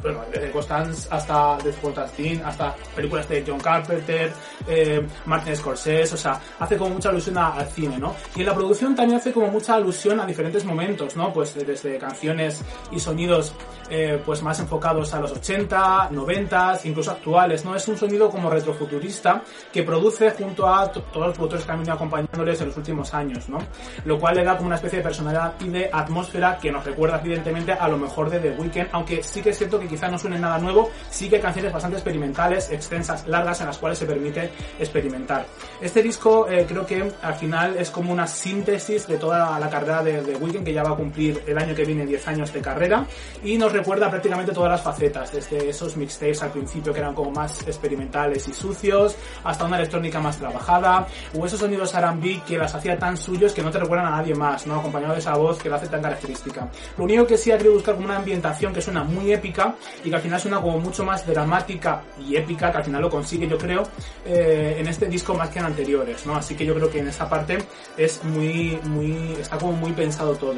bueno, 0.01 0.21
desde 0.31 0.51
Constance 0.51 1.07
hasta 1.11 1.57
desde 1.63 1.79
Constantine, 1.79 2.41
hasta 2.43 2.75
películas 2.95 3.27
de 3.29 3.43
John 3.45 3.59
Carpenter, 3.59 4.31
eh, 4.67 5.05
Martin 5.25 5.55
Scorsese, 5.55 6.13
o 6.13 6.17
sea, 6.17 6.39
hace 6.59 6.77
como 6.77 6.95
mucha 6.95 7.09
alusión 7.09 7.37
al 7.37 7.67
cine, 7.67 7.97
¿no? 7.97 8.15
Y 8.35 8.41
en 8.41 8.45
la 8.47 8.55
producción 8.55 8.95
también 8.95 9.19
hace 9.19 9.31
como 9.31 9.47
mucha 9.47 9.75
alusión 9.75 10.19
a 10.19 10.25
diferentes 10.25 10.65
momentos, 10.65 10.76
¿no? 11.15 11.33
Pues 11.33 11.55
desde 11.55 11.97
canciones 11.97 12.63
y 12.91 12.99
sonidos 12.99 13.53
eh, 13.89 14.21
pues 14.25 14.43
más 14.43 14.59
enfocados 14.59 15.13
a 15.13 15.19
los 15.21 15.31
80, 15.31 16.09
90, 16.11 16.81
incluso 16.83 17.11
actuales, 17.11 17.63
¿no? 17.63 17.75
Es 17.75 17.87
un 17.87 17.97
sonido 17.97 18.29
como 18.29 18.49
retrofuturista 18.49 19.41
que 19.71 19.83
produce 19.83 20.31
junto 20.31 20.67
a 20.67 20.91
todos 20.91 21.27
los 21.27 21.35
productores 21.35 21.65
que 21.65 21.71
han 21.71 21.77
venido 21.77 21.95
acompañándoles 21.95 22.59
en 22.61 22.67
los 22.67 22.77
últimos 22.77 23.13
años, 23.13 23.47
¿no? 23.47 23.59
Lo 24.03 24.19
cual 24.19 24.35
le 24.35 24.43
da 24.43 24.57
como 24.57 24.67
una 24.67 24.75
especie 24.75 24.97
de 24.99 25.03
personalidad 25.03 25.53
y 25.61 25.69
de 25.69 25.89
atmósfera 25.91 26.57
que 26.57 26.71
nos 26.71 26.83
recuerda 26.83 27.19
evidentemente 27.23 27.71
a 27.71 27.87
lo 27.87 27.97
mejor 27.97 28.29
de 28.29 28.39
The 28.39 28.51
Weeknd, 28.51 28.89
aunque 28.91 29.23
sí 29.23 29.41
que 29.41 29.51
es 29.51 29.57
cierto 29.57 29.79
que 29.79 29.87
quizá 29.87 30.09
no 30.09 30.19
suene 30.19 30.37
nada 30.37 30.57
nuevo, 30.59 30.89
sí 31.09 31.29
que 31.29 31.37
hay 31.37 31.41
canciones 31.41 31.71
bastante 31.71 31.97
experimentales, 31.97 32.69
extensas, 32.71 33.25
largas, 33.27 33.61
en 33.61 33.67
las 33.67 33.77
cuales 33.77 33.97
se 33.97 34.05
permite 34.05 34.51
experimentar. 34.79 35.45
Este 35.81 36.03
disco 36.03 36.47
eh, 36.49 36.65
creo 36.67 36.85
que 36.85 37.09
al 37.21 37.35
final 37.35 37.77
es 37.77 37.89
como 37.89 38.11
una 38.11 38.27
síntesis 38.27 39.07
de 39.07 39.17
toda 39.17 39.57
la 39.59 39.69
carrera 39.69 40.03
de 40.03 40.21
The 40.21 40.35
Weeknd, 40.35 40.66
que 40.67 40.73
ya 40.73 40.83
va 40.83 40.91
a 40.91 40.95
cumplir 40.95 41.41
el 41.47 41.57
año 41.57 41.73
que 41.73 41.85
viene 41.85 42.05
10 42.05 42.27
años 42.27 42.51
de 42.51 42.59
carrera, 42.59 43.05
y 43.41 43.57
nos 43.57 43.71
recuerda 43.71 44.09
prácticamente 44.09 44.51
todas 44.51 44.69
las 44.69 44.81
facetas, 44.81 45.31
desde 45.31 45.69
esos 45.69 45.95
mixtapes 45.95 46.43
al 46.43 46.51
principio 46.51 46.91
que 46.91 46.99
eran 46.99 47.15
como 47.15 47.31
más 47.31 47.65
experimentales 47.65 48.47
y 48.49 48.53
sucios, 48.53 49.15
hasta 49.45 49.63
una 49.63 49.77
electrónica 49.77 50.19
más 50.19 50.37
trabajada, 50.37 51.07
o 51.33 51.45
esos 51.45 51.59
sonidos 51.59 51.93
R&B 51.93 52.41
que 52.45 52.57
las 52.57 52.75
hacía 52.75 52.97
tan 52.99 53.15
suyos 53.15 53.53
que 53.53 53.61
no 53.61 53.71
te 53.71 53.79
recuerdan 53.79 54.07
a 54.07 54.17
nadie 54.17 54.35
más, 54.35 54.67
¿no? 54.67 54.79
Acompañado 54.79 55.13
de 55.13 55.19
esa 55.19 55.35
voz 55.35 55.57
que 55.57 55.69
la 55.69 55.77
hace 55.77 55.87
tan 55.87 56.01
característica. 56.01 56.69
Lo 56.97 57.05
único 57.05 57.25
que 57.25 57.37
sí 57.37 57.51
ha 57.51 57.57
querido 57.57 57.75
buscar 57.75 57.95
como 57.95 58.07
una 58.07 58.17
ambientación 58.17 58.73
que 58.73 58.81
suena 58.81 59.03
muy 59.03 59.31
épica 59.31 59.75
y 60.03 60.09
que 60.09 60.15
al 60.15 60.21
final 60.21 60.39
suena 60.39 60.61
como 60.61 60.79
mucho 60.79 61.05
más 61.05 61.25
dramática 61.25 62.03
y 62.19 62.35
épica, 62.35 62.71
que 62.71 62.77
al 62.77 62.83
final 62.83 63.01
lo 63.01 63.09
consigue 63.09 63.47
yo 63.47 63.57
creo 63.57 63.83
eh, 64.25 64.75
en 64.79 64.87
este 64.87 65.07
disco 65.07 65.33
más 65.33 65.49
que 65.49 65.59
en 65.59 65.65
anteriores, 65.65 66.25
¿no? 66.25 66.35
Así 66.35 66.55
que 66.55 66.65
yo 66.65 66.75
creo 66.75 66.89
que 66.89 66.99
en 66.99 67.07
esa 67.07 67.29
parte 67.29 67.57
es 67.95 68.23
muy, 68.23 68.79
muy, 68.83 69.37
está 69.39 69.57
como 69.57 69.73
muy 69.73 69.91
pensado 69.93 70.35
todo, 70.35 70.56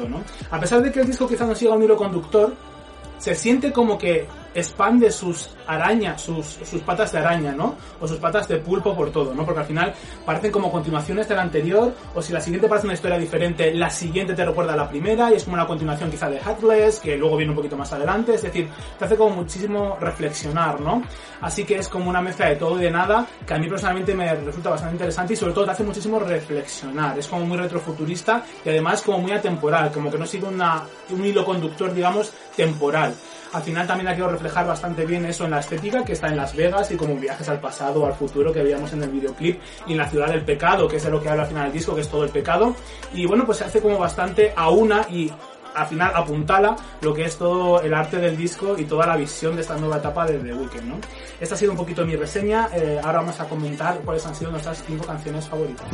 A 0.50 0.60
pesar 0.60 0.82
de 0.82 0.92
que 0.92 1.00
el 1.00 1.06
disco 1.06 1.28
quizá 1.28 1.44
no 1.46 1.54
siga 1.54 1.74
un 1.74 1.82
hilo 1.82 1.96
conductor, 1.96 2.52
se 3.18 3.34
siente 3.34 3.72
como 3.72 3.98
que 3.98 4.26
expande 4.54 5.10
sus 5.10 5.50
araña, 5.66 6.18
sus, 6.18 6.46
sus 6.46 6.82
patas 6.82 7.12
de 7.12 7.18
araña, 7.18 7.52
¿no? 7.52 7.76
O 8.00 8.08
sus 8.08 8.18
patas 8.18 8.48
de 8.48 8.56
pulpo 8.56 8.96
por 8.96 9.10
todo, 9.10 9.34
¿no? 9.34 9.44
Porque 9.44 9.60
al 9.60 9.66
final 9.66 9.94
parecen 10.24 10.50
como 10.50 10.70
continuaciones 10.70 11.28
de 11.28 11.36
la 11.36 11.42
anterior, 11.42 11.94
o 12.14 12.22
si 12.22 12.32
la 12.32 12.40
siguiente 12.40 12.68
parece 12.68 12.86
una 12.86 12.94
historia 12.94 13.18
diferente, 13.18 13.72
la 13.74 13.90
siguiente 13.90 14.34
te 14.34 14.44
recuerda 14.44 14.72
a 14.72 14.76
la 14.76 14.88
primera 14.88 15.30
y 15.30 15.34
es 15.34 15.44
como 15.44 15.54
una 15.54 15.66
continuación 15.66 16.10
quizá 16.10 16.28
de 16.28 16.38
Heartless, 16.38 17.00
que 17.00 17.16
luego 17.16 17.36
viene 17.36 17.50
un 17.50 17.56
poquito 17.56 17.76
más 17.76 17.92
adelante, 17.92 18.34
es 18.34 18.42
decir, 18.42 18.68
te 18.98 19.04
hace 19.04 19.16
como 19.16 19.36
muchísimo 19.36 19.96
reflexionar, 20.00 20.80
¿no? 20.80 21.02
Así 21.40 21.64
que 21.64 21.76
es 21.76 21.88
como 21.88 22.10
una 22.10 22.20
mezcla 22.20 22.46
de 22.46 22.56
todo 22.56 22.78
y 22.78 22.82
de 22.82 22.90
nada, 22.90 23.26
que 23.46 23.54
a 23.54 23.58
mí 23.58 23.68
personalmente 23.68 24.14
me 24.14 24.34
resulta 24.34 24.70
bastante 24.70 24.94
interesante 24.94 25.34
y 25.34 25.36
sobre 25.36 25.52
todo 25.52 25.64
te 25.66 25.70
hace 25.70 25.84
muchísimo 25.84 26.18
reflexionar, 26.18 27.18
es 27.18 27.28
como 27.28 27.46
muy 27.46 27.56
retrofuturista 27.56 28.42
y 28.64 28.68
además 28.68 29.02
como 29.02 29.18
muy 29.18 29.32
atemporal, 29.32 29.92
como 29.92 30.10
que 30.10 30.18
no 30.18 30.26
sigue 30.26 30.46
una, 30.46 30.82
un 31.10 31.24
hilo 31.24 31.44
conductor, 31.44 31.94
digamos, 31.94 32.32
temporal. 32.56 33.14
Al 33.52 33.62
final 33.62 33.86
también 33.86 34.08
ha 34.08 34.10
querido 34.12 34.30
reflejar 34.30 34.66
bastante 34.66 35.04
bien 35.04 35.26
eso 35.26 35.44
en 35.44 35.50
la 35.50 35.60
estética, 35.60 36.04
que 36.04 36.12
está 36.12 36.28
en 36.28 36.36
Las 36.36 36.54
Vegas 36.54 36.90
y 36.92 36.96
como 36.96 37.16
viajes 37.16 37.48
al 37.48 37.60
pasado 37.60 38.02
o 38.02 38.06
al 38.06 38.14
futuro 38.14 38.52
que 38.52 38.62
veíamos 38.62 38.92
en 38.92 39.02
el 39.02 39.10
videoclip, 39.10 39.60
y 39.86 39.92
en 39.92 39.98
la 39.98 40.08
ciudad 40.08 40.28
del 40.28 40.44
pecado, 40.44 40.86
que 40.86 40.96
es 40.96 41.04
de 41.04 41.10
lo 41.10 41.20
que 41.20 41.28
habla 41.28 41.42
al 41.42 41.48
final 41.48 41.64
del 41.64 41.72
disco, 41.72 41.94
que 41.94 42.02
es 42.02 42.08
todo 42.08 42.24
el 42.24 42.30
pecado. 42.30 42.76
Y 43.12 43.26
bueno, 43.26 43.44
pues 43.44 43.58
se 43.58 43.64
hace 43.64 43.80
como 43.80 43.98
bastante 43.98 44.52
a 44.54 44.70
una 44.70 45.06
y 45.10 45.32
al 45.74 45.86
final 45.86 46.12
apuntala 46.14 46.76
lo 47.00 47.14
que 47.14 47.24
es 47.24 47.36
todo 47.36 47.80
el 47.80 47.94
arte 47.94 48.18
del 48.18 48.36
disco 48.36 48.76
y 48.78 48.84
toda 48.84 49.06
la 49.06 49.16
visión 49.16 49.54
de 49.56 49.62
esta 49.62 49.76
nueva 49.76 49.98
etapa 49.98 50.26
de 50.26 50.38
The 50.38 50.54
Weeknd, 50.54 50.84
¿no? 50.84 50.98
Esta 51.40 51.54
ha 51.54 51.58
sido 51.58 51.72
un 51.72 51.78
poquito 51.78 52.04
mi 52.04 52.16
reseña, 52.16 52.68
eh, 52.72 53.00
ahora 53.02 53.20
vamos 53.20 53.38
a 53.40 53.48
comentar 53.48 53.98
cuáles 54.04 54.24
han 54.26 54.34
sido 54.34 54.50
nuestras 54.50 54.82
cinco 54.84 55.06
canciones 55.06 55.48
favoritas. 55.48 55.86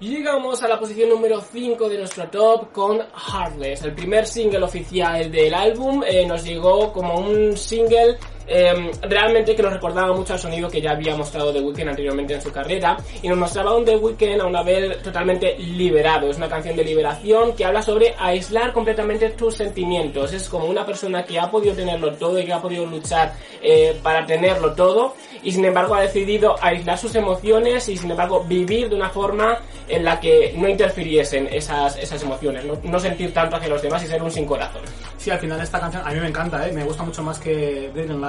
Llegamos 0.00 0.62
a 0.62 0.68
la 0.68 0.80
posición 0.80 1.10
número 1.10 1.42
5 1.42 1.86
de 1.90 1.98
nuestro 1.98 2.26
top 2.30 2.72
con 2.72 3.00
Heartless. 3.00 3.82
El 3.82 3.92
primer 3.92 4.26
single 4.26 4.62
oficial 4.62 5.30
del 5.30 5.52
álbum 5.52 6.02
eh, 6.06 6.24
nos 6.26 6.42
llegó 6.42 6.90
como 6.90 7.18
un 7.18 7.54
single 7.54 8.16
eh, 8.52 8.90
realmente 9.02 9.54
que 9.54 9.62
nos 9.62 9.72
recordaba 9.72 10.12
mucho 10.12 10.32
al 10.32 10.40
sonido 10.40 10.68
que 10.68 10.80
ya 10.80 10.90
había 10.90 11.14
mostrado 11.14 11.52
The 11.52 11.60
Weeknd 11.60 11.90
anteriormente 11.90 12.34
en 12.34 12.42
su 12.42 12.50
carrera 12.50 12.96
y 13.22 13.28
nos 13.28 13.38
mostraba 13.38 13.76
un 13.76 13.84
The 13.84 13.96
Weeknd 13.96 14.40
a 14.40 14.46
una 14.46 14.64
vez 14.64 15.00
totalmente 15.02 15.56
liberado. 15.56 16.28
Es 16.28 16.36
una 16.36 16.48
canción 16.48 16.74
de 16.74 16.82
liberación 16.82 17.54
que 17.54 17.64
habla 17.64 17.80
sobre 17.80 18.12
aislar 18.18 18.72
completamente 18.72 19.30
tus 19.30 19.54
sentimientos. 19.54 20.32
Es 20.32 20.48
como 20.48 20.64
una 20.64 20.84
persona 20.84 21.24
que 21.24 21.38
ha 21.38 21.48
podido 21.48 21.76
tenerlo 21.76 22.12
todo 22.14 22.40
y 22.40 22.44
que 22.44 22.52
ha 22.52 22.60
podido 22.60 22.84
luchar 22.86 23.34
eh, 23.62 23.96
para 24.02 24.26
tenerlo 24.26 24.72
todo 24.74 25.14
y 25.44 25.52
sin 25.52 25.64
embargo 25.64 25.94
ha 25.94 26.02
decidido 26.02 26.56
aislar 26.60 26.98
sus 26.98 27.14
emociones 27.14 27.88
y 27.88 27.96
sin 27.96 28.10
embargo 28.10 28.44
vivir 28.44 28.88
de 28.88 28.96
una 28.96 29.10
forma 29.10 29.58
en 29.88 30.04
la 30.04 30.18
que 30.20 30.54
no 30.56 30.68
interfiriesen 30.68 31.48
esas, 31.52 31.96
esas 31.96 32.22
emociones, 32.22 32.64
no, 32.64 33.00
sentir 33.00 33.32
tanto 33.32 33.56
hacia 33.56 33.68
los 33.68 33.82
demás 33.82 34.02
y 34.04 34.06
ser 34.06 34.22
un 34.22 34.30
sin 34.30 34.46
corazón. 34.46 34.82
Sí, 35.16 35.30
al 35.30 35.38
final 35.38 35.60
esta 35.60 35.80
canción 35.80 36.02
a 36.06 36.10
mí 36.12 36.20
me 36.20 36.28
encanta, 36.28 36.66
¿eh? 36.68 36.72
me 36.72 36.84
gusta 36.84 37.02
mucho 37.02 37.22
más 37.22 37.38
que 37.38 37.90
Brilliant 37.92 38.20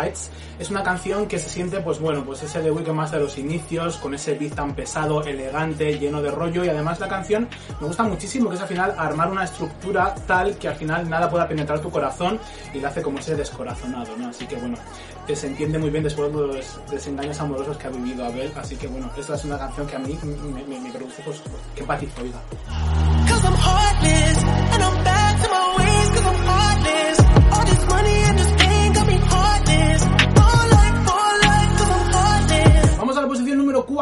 Es 0.60 0.70
una 0.70 0.84
canción 0.84 1.28
que 1.28 1.40
se 1.40 1.50
siente, 1.50 1.80
pues 1.82 2.00
bueno, 2.00 2.24
pues 2.24 2.44
ese 2.44 2.62
de 2.62 2.72
Weekend 2.72 2.96
más 2.96 3.12
de 3.12 3.20
los 3.20 3.38
inicios, 3.38 3.98
con 3.98 4.14
ese 4.14 4.36
beat 4.36 4.54
tan 4.54 4.76
pesado, 4.76 5.24
elegante, 5.24 5.98
lleno 5.98 6.22
de 6.22 6.32
rollo 6.32 6.64
y 6.64 6.70
además 6.70 7.00
la 7.00 7.08
canción 7.08 7.48
me 7.80 7.88
gusta 7.88 8.04
muchísimo, 8.04 8.50
que 8.50 8.56
es 8.56 8.62
al 8.62 8.68
final 8.68 8.94
armar 8.98 9.32
una 9.32 9.44
estructura 9.44 10.14
tal 10.28 10.56
que 10.58 10.68
al 10.68 10.76
final 10.76 11.10
nada 11.10 11.30
pueda 11.30 11.48
penetrar 11.48 11.80
tu 11.80 11.90
corazón 11.90 12.40
y 12.74 12.80
le 12.80 12.88
hace 12.88 13.02
como 13.02 13.20
ese 13.20 13.36
descorazonado, 13.36 14.16
¿no? 14.18 14.30
Así 14.30 14.46
que 14.46 14.56
bueno, 14.56 14.78
que 15.26 15.36
se 15.36 15.48
entiende 15.48 15.80
muy 15.80 15.90
bien 15.90 16.04
después 16.04 16.32
de 16.34 16.48
los 16.48 16.80
desengaños 16.90 17.40
amorosos 17.40 17.78
que 17.78 17.88
ha 17.88 17.90
vivido 17.90 18.26
Abel, 18.26 18.52
así 18.56 18.76
que 18.76 18.88
bueno, 18.88 19.10
esta 19.18 19.36
es 19.36 19.46
una 19.46 19.58
canción 19.58 19.88
que 19.88 19.96
a 19.96 20.00
mí 20.00 20.18
me, 20.24 20.64
me, 20.64 20.80
me 20.80 20.92
produce 20.92 21.22
pues 21.24 21.42
que 21.76 21.82
empatizo, 21.82 22.22
oiga. 22.22 22.40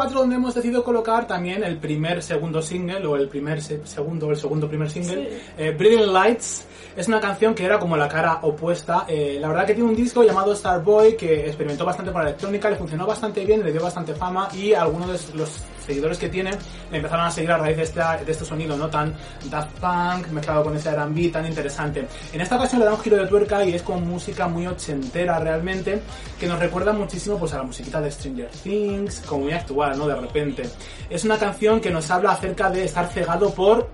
4 0.00 0.18
donde 0.18 0.36
hemos 0.36 0.54
decidido 0.54 0.82
colocar 0.82 1.26
también 1.26 1.62
el 1.62 1.76
primer 1.76 2.22
segundo 2.22 2.62
single 2.62 3.04
o 3.06 3.16
el 3.16 3.28
primer 3.28 3.60
segundo 3.60 4.28
o 4.28 4.30
el 4.30 4.36
segundo 4.38 4.66
primer 4.66 4.88
single, 4.88 5.28
eh, 5.58 5.72
Brilliant 5.72 6.10
Lights. 6.10 6.64
Es 6.96 7.06
una 7.06 7.20
canción 7.20 7.54
que 7.54 7.66
era 7.66 7.78
como 7.78 7.98
la 7.98 8.08
cara 8.08 8.38
opuesta. 8.40 9.04
Eh, 9.06 9.36
la 9.38 9.48
verdad 9.48 9.66
que 9.66 9.74
tiene 9.74 9.90
un 9.90 9.94
disco 9.94 10.22
llamado 10.24 10.56
Starboy 10.56 11.18
que 11.18 11.44
experimentó 11.44 11.84
bastante 11.84 12.12
para 12.12 12.28
electrónica, 12.28 12.70
le 12.70 12.76
funcionó 12.76 13.06
bastante 13.06 13.44
bien, 13.44 13.62
le 13.62 13.72
dio 13.72 13.82
bastante 13.82 14.14
fama 14.14 14.48
y 14.54 14.72
algunos 14.72 15.30
de 15.30 15.38
los 15.38 15.60
seguidores 15.86 16.18
que 16.18 16.28
tiene 16.28 16.50
le 16.90 16.96
empezaron 16.96 17.26
a 17.26 17.30
seguir 17.30 17.50
a 17.52 17.58
raíz 17.58 17.76
de 17.76 17.82
este, 17.82 18.00
de 18.00 18.32
este 18.32 18.44
sonido, 18.44 18.76
¿no? 18.76 18.88
Tan 18.88 19.14
Daft 19.50 19.78
Punk, 19.80 20.28
mezclado 20.28 20.64
con 20.64 20.76
ese 20.76 20.90
R&B 20.90 21.28
tan 21.28 21.46
interesante. 21.46 22.06
En 22.32 22.40
esta 22.40 22.56
ocasión 22.56 22.80
le 22.80 22.86
da 22.86 22.94
un 22.94 23.00
giro 23.00 23.16
de 23.16 23.26
tuerca 23.26 23.64
y 23.64 23.74
es 23.74 23.82
con 23.82 24.06
música 24.08 24.48
muy 24.48 24.66
ochentera 24.66 25.38
realmente, 25.38 26.00
que 26.38 26.46
nos 26.46 26.58
recuerda 26.58 26.92
muchísimo 26.92 27.38
pues 27.38 27.52
a 27.52 27.58
la 27.58 27.64
musiquita 27.64 28.00
de 28.00 28.10
Stranger 28.10 28.50
Things, 28.62 29.20
como 29.26 29.44
muy 29.44 29.52
actual, 29.52 29.89
¿no? 29.94 30.06
De 30.06 30.14
repente. 30.14 30.68
Es 31.08 31.24
una 31.24 31.38
canción 31.38 31.80
que 31.80 31.90
nos 31.90 32.10
habla 32.10 32.32
acerca 32.32 32.70
de 32.70 32.84
estar 32.84 33.08
cegado 33.08 33.52
por 33.52 33.88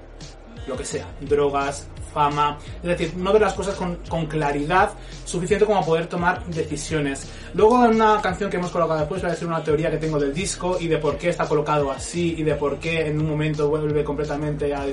lo 0.67 0.77
que 0.77 0.85
sea, 0.85 1.07
drogas, 1.21 1.87
fama, 2.17 2.59
es 2.83 2.89
decir, 2.89 3.15
no 3.19 3.31
ver 3.31 3.43
las 3.43 3.53
cosas 3.53 3.75
con, 3.75 4.27
claridad 4.27 4.91
suficiente 5.27 5.67
como 5.67 5.85
poder 5.85 6.07
tomar 6.07 6.47
decisiones. 6.47 7.29
Luego 7.53 7.85
en 7.85 7.97
una 7.97 8.23
canción 8.23 8.49
que 8.49 8.57
hemos 8.57 8.71
colocado 8.71 9.01
después 9.01 9.21
voy 9.21 9.29
a 9.29 9.35
decir 9.35 9.47
una 9.47 9.63
teoría 9.63 9.91
que 9.91 9.99
tengo 9.99 10.19
del 10.19 10.33
disco 10.33 10.79
y 10.81 10.89
de 10.89 10.97
por 10.97 11.19
qué 11.19 11.29
está 11.29 11.47
colocado 11.47 11.93
así 11.93 12.35
y 12.39 12.43
de 12.43 12.55
por 12.55 12.79
qué 12.79 13.07
en 13.07 13.21
un 13.21 13.29
momento 13.29 13.69
vuelve 13.69 14.03
completamente 14.03 14.75
a, 14.75 14.87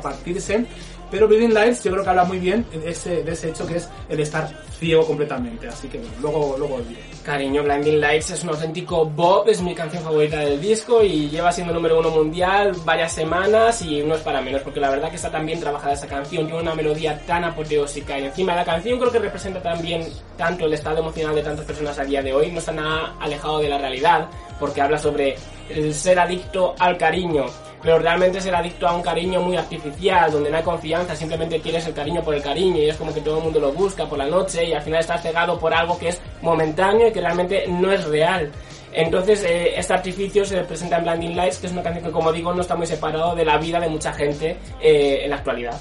partirse. 0.00 0.64
Pero 1.12 1.28
Blinding 1.28 1.52
Lights 1.52 1.84
yo 1.84 1.92
creo 1.92 2.02
que 2.02 2.10
habla 2.10 2.24
muy 2.24 2.38
bien 2.38 2.64
de 2.72 2.90
ese, 2.90 3.22
de 3.22 3.32
ese 3.32 3.50
hecho 3.50 3.66
que 3.66 3.76
es 3.76 3.88
el 4.08 4.18
estar 4.18 4.48
ciego 4.80 5.06
completamente. 5.06 5.68
Así 5.68 5.86
que 5.86 5.98
bueno, 5.98 6.14
luego, 6.22 6.56
luego 6.58 6.80
diré. 6.80 7.02
Cariño, 7.22 7.62
Blinding 7.62 8.00
Lights 8.00 8.30
es 8.30 8.42
un 8.42 8.48
auténtico 8.48 9.04
Bob, 9.04 9.46
es 9.48 9.60
mi 9.60 9.74
canción 9.74 10.02
favorita 10.02 10.38
del 10.38 10.58
disco 10.58 11.04
y 11.04 11.28
lleva 11.28 11.52
siendo 11.52 11.74
número 11.74 12.00
uno 12.00 12.10
mundial 12.10 12.72
varias 12.84 13.12
semanas 13.12 13.82
y 13.82 14.02
no 14.02 14.14
es 14.14 14.22
para 14.22 14.40
menos, 14.40 14.62
porque 14.62 14.80
la 14.80 14.88
verdad 14.88 15.10
que 15.10 15.16
está 15.16 15.30
tan 15.30 15.44
bien 15.44 15.60
trabajada 15.60 15.92
esa 15.92 16.08
canción, 16.08 16.46
tiene 16.46 16.62
una 16.62 16.74
melodía 16.74 17.20
tan 17.26 17.44
apoteósica 17.44 18.18
y 18.18 18.24
encima 18.24 18.56
la 18.56 18.64
canción 18.64 18.98
creo 18.98 19.12
que 19.12 19.18
representa 19.18 19.62
también 19.62 20.08
tanto 20.36 20.64
el 20.64 20.72
estado 20.72 20.98
emocional 20.98 21.34
de 21.34 21.42
tantas 21.42 21.66
personas 21.66 21.98
a 21.98 22.04
día 22.04 22.22
de 22.22 22.32
hoy, 22.32 22.50
no 22.50 22.58
está 22.58 22.72
nada 22.72 23.14
alejado 23.20 23.60
de 23.60 23.68
la 23.68 23.78
realidad, 23.78 24.28
porque 24.58 24.80
habla 24.80 24.98
sobre 24.98 25.36
el 25.68 25.94
ser 25.94 26.18
adicto 26.18 26.74
al 26.78 26.96
cariño, 26.96 27.46
pero 27.82 27.98
realmente 27.98 28.40
ser 28.40 28.54
adicto 28.54 28.86
a 28.86 28.94
un 28.94 29.02
cariño 29.02 29.40
muy 29.40 29.56
artificial, 29.56 30.30
donde 30.30 30.50
no 30.50 30.56
hay 30.56 30.62
confianza, 30.62 31.16
simplemente 31.16 31.60
quieres 31.60 31.86
el 31.86 31.94
cariño 31.94 32.22
por 32.22 32.34
el 32.34 32.42
cariño 32.42 32.78
y 32.78 32.88
es 32.88 32.96
como 32.96 33.12
que 33.12 33.20
todo 33.20 33.38
el 33.38 33.44
mundo 33.44 33.58
lo 33.58 33.72
busca 33.72 34.06
por 34.06 34.18
la 34.18 34.26
noche 34.26 34.64
y 34.64 34.72
al 34.72 34.82
final 34.82 35.00
estás 35.00 35.22
cegado 35.22 35.58
por 35.58 35.74
algo 35.74 35.98
que 35.98 36.08
es 36.08 36.20
momentáneo 36.40 37.08
y 37.08 37.12
que 37.12 37.20
realmente 37.20 37.66
no 37.68 37.90
es 37.90 38.04
real. 38.04 38.50
Entonces, 38.92 39.42
eh, 39.44 39.72
este 39.76 39.94
artificio 39.94 40.44
se 40.44 40.62
presenta 40.64 40.98
en 40.98 41.04
Blinding 41.04 41.36
Lights, 41.36 41.58
que 41.58 41.66
es 41.66 41.72
una 41.72 41.82
canción 41.82 42.04
que, 42.04 42.10
como 42.10 42.30
digo, 42.30 42.52
no 42.52 42.60
está 42.60 42.76
muy 42.76 42.86
separado 42.86 43.34
de 43.34 43.44
la 43.44 43.56
vida 43.56 43.80
de 43.80 43.88
mucha 43.88 44.12
gente 44.12 44.58
eh, 44.80 45.20
en 45.24 45.30
la 45.30 45.36
actualidad. 45.36 45.80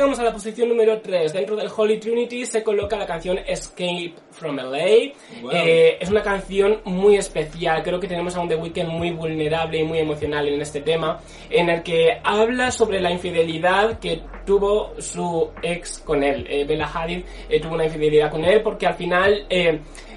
Llegamos 0.00 0.18
a 0.18 0.24
la 0.24 0.32
posición 0.32 0.70
número 0.70 0.98
3. 1.02 1.30
Dentro 1.30 1.56
del 1.56 1.68
Holy 1.76 1.98
Trinity 1.98 2.46
se 2.46 2.62
coloca 2.62 2.96
la 2.96 3.04
canción 3.04 3.36
Escape 3.46 4.14
from 4.30 4.56
LA. 4.56 5.12
Eh, 5.52 5.98
es 6.00 6.08
una 6.08 6.22
canción 6.22 6.80
muy 6.84 7.16
especial. 7.16 7.82
Creo 7.82 8.00
que 8.00 8.08
tenemos 8.08 8.34
a 8.34 8.40
un 8.40 8.48
The 8.48 8.56
Weeknd 8.56 8.88
muy 8.88 9.10
vulnerable 9.10 9.78
y 9.78 9.84
muy 9.84 9.98
emocional 9.98 10.48
en 10.48 10.62
este 10.62 10.80
tema, 10.80 11.20
en 11.50 11.68
el 11.68 11.82
que 11.82 12.18
habla 12.24 12.70
sobre 12.70 12.98
la 12.98 13.10
infidelidad 13.10 13.98
que 13.98 14.22
tuvo 14.46 14.94
su 14.98 15.50
ex 15.62 15.98
con 15.98 16.22
él. 16.24 16.46
Eh, 16.48 16.64
Bella 16.64 16.86
Hadid 16.86 17.22
eh, 17.50 17.60
tuvo 17.60 17.74
una 17.74 17.84
infidelidad 17.84 18.30
con 18.30 18.42
él 18.42 18.62
porque 18.62 18.86
al 18.86 18.94
final... 18.94 19.46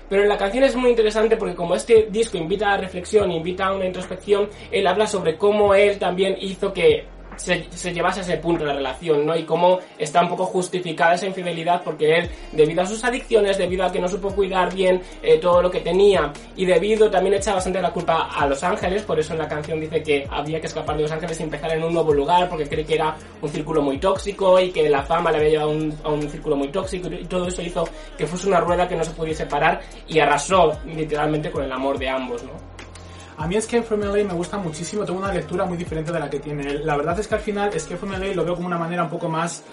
pero 0.10 0.24
la 0.26 0.38
canción 0.38 0.64
es 0.64 0.78
muy 0.78 0.92
interesante 0.92 1.36
porque 1.36 1.56
como 1.56 1.76
este 1.76 2.08
disco 2.10 2.38
invita 2.38 2.72
a 2.72 2.78
reflexión, 2.78 3.32
invita 3.32 3.66
a 3.66 3.74
una 3.74 3.86
introspección, 3.86 4.48
él 4.72 4.88
habla 4.88 5.08
sobre 5.08 5.38
cómo 5.38 5.74
él 5.74 6.00
también 6.00 6.38
hizo 6.40 6.72
que 6.72 7.06
se, 7.38 7.68
se, 7.70 7.94
llevase 7.94 8.20
a 8.20 8.24
ese 8.24 8.38
punto 8.38 8.66
la 8.66 8.74
relación, 8.74 9.26
¿no? 9.26 9.36
Y 9.36 9.44
cómo 9.44 9.80
está 9.98 10.22
un 10.22 10.30
poco 10.30 10.46
justificada 10.46 11.16
esa 11.16 11.28
infidelidad 11.28 11.82
porque 11.84 12.18
él, 12.18 12.30
debido 12.52 12.82
a 12.82 12.86
sus 12.86 13.04
adicciones, 13.04 13.58
debido 13.58 13.86
a 13.86 13.92
que 13.92 14.00
no 14.00 14.08
supo 14.08 14.34
cuidar 14.34 14.74
bien 14.74 15.02
eh, 15.22 15.38
todo 15.38 15.62
lo 15.62 15.70
que 15.70 15.82
tenía 15.82 16.32
y 16.56 16.66
debido 16.66 17.10
también 17.10 17.36
echa 17.36 17.54
bastante 17.54 17.82
la 17.82 17.92
culpa 17.92 18.30
a 18.34 18.48
Los 18.48 18.64
Ángeles, 18.64 19.04
por 19.04 19.20
eso 19.20 19.34
en 19.34 19.40
la 19.40 19.48
canción 19.48 19.80
dice 19.80 20.02
que 20.02 20.28
había 20.30 20.60
que 20.60 20.68
escapar 20.68 20.96
de 20.96 21.04
Los 21.04 21.12
Ángeles 21.12 21.40
y 21.40 21.44
empezar 21.44 21.72
en 21.72 21.84
un 21.84 21.94
nuevo 21.94 22.14
lugar 22.14 22.50
porque 22.50 22.68
cree 22.68 22.86
que 22.86 22.96
era 22.96 23.16
un 23.42 23.50
círculo 23.50 23.82
muy 23.82 23.98
tóxico 23.98 24.60
y 24.60 24.72
que 24.72 24.90
la 24.90 25.04
fama 25.04 25.32
le 25.32 25.38
había 25.38 25.50
llevado 25.50 25.72
a 25.72 25.74
un, 25.74 25.94
a 26.04 26.10
un 26.10 26.30
círculo 26.30 26.56
muy 26.56 26.70
tóxico 26.70 27.08
y 27.10 27.26
todo 27.26 27.48
eso 27.48 27.62
hizo 27.62 27.88
que 28.18 28.28
fuese 28.28 28.48
una 28.48 28.60
rueda 28.60 28.88
que 28.88 28.96
no 28.96 29.04
se 29.04 29.12
pudiese 29.12 29.46
parar 29.46 29.82
y 30.08 30.20
arrasó 30.20 30.78
literalmente 30.86 31.52
con 31.52 31.64
el 31.64 31.72
amor 31.72 31.98
de 31.98 32.10
ambos, 32.10 32.44
¿no? 32.44 32.52
A 33.38 33.48
mí 33.48 33.56
Escape 33.56 33.84
from 33.84 34.02
LA 34.02 34.24
me 34.24 34.34
gusta 34.34 34.58
muchísimo, 34.58 35.06
tengo 35.06 35.20
una 35.20 35.34
lectura 35.34 35.66
muy 35.66 35.78
diferente 35.78 36.12
de 36.12 36.20
la 36.20 36.30
que 36.30 36.40
tiene 36.40 36.70
él. 36.70 36.86
La 36.86 36.96
verdad 36.96 37.20
es 37.20 37.28
que 37.28 37.36
al 37.36 37.42
final 37.42 37.74
Escape 37.74 37.98
from 37.98 38.12
LA 38.12 38.34
lo 38.34 38.46
veo 38.46 38.56
como 38.56 38.68
una 38.68 38.78
manera 38.78 39.04
un 39.04 39.10
poco 39.10 39.28
más 39.28 39.64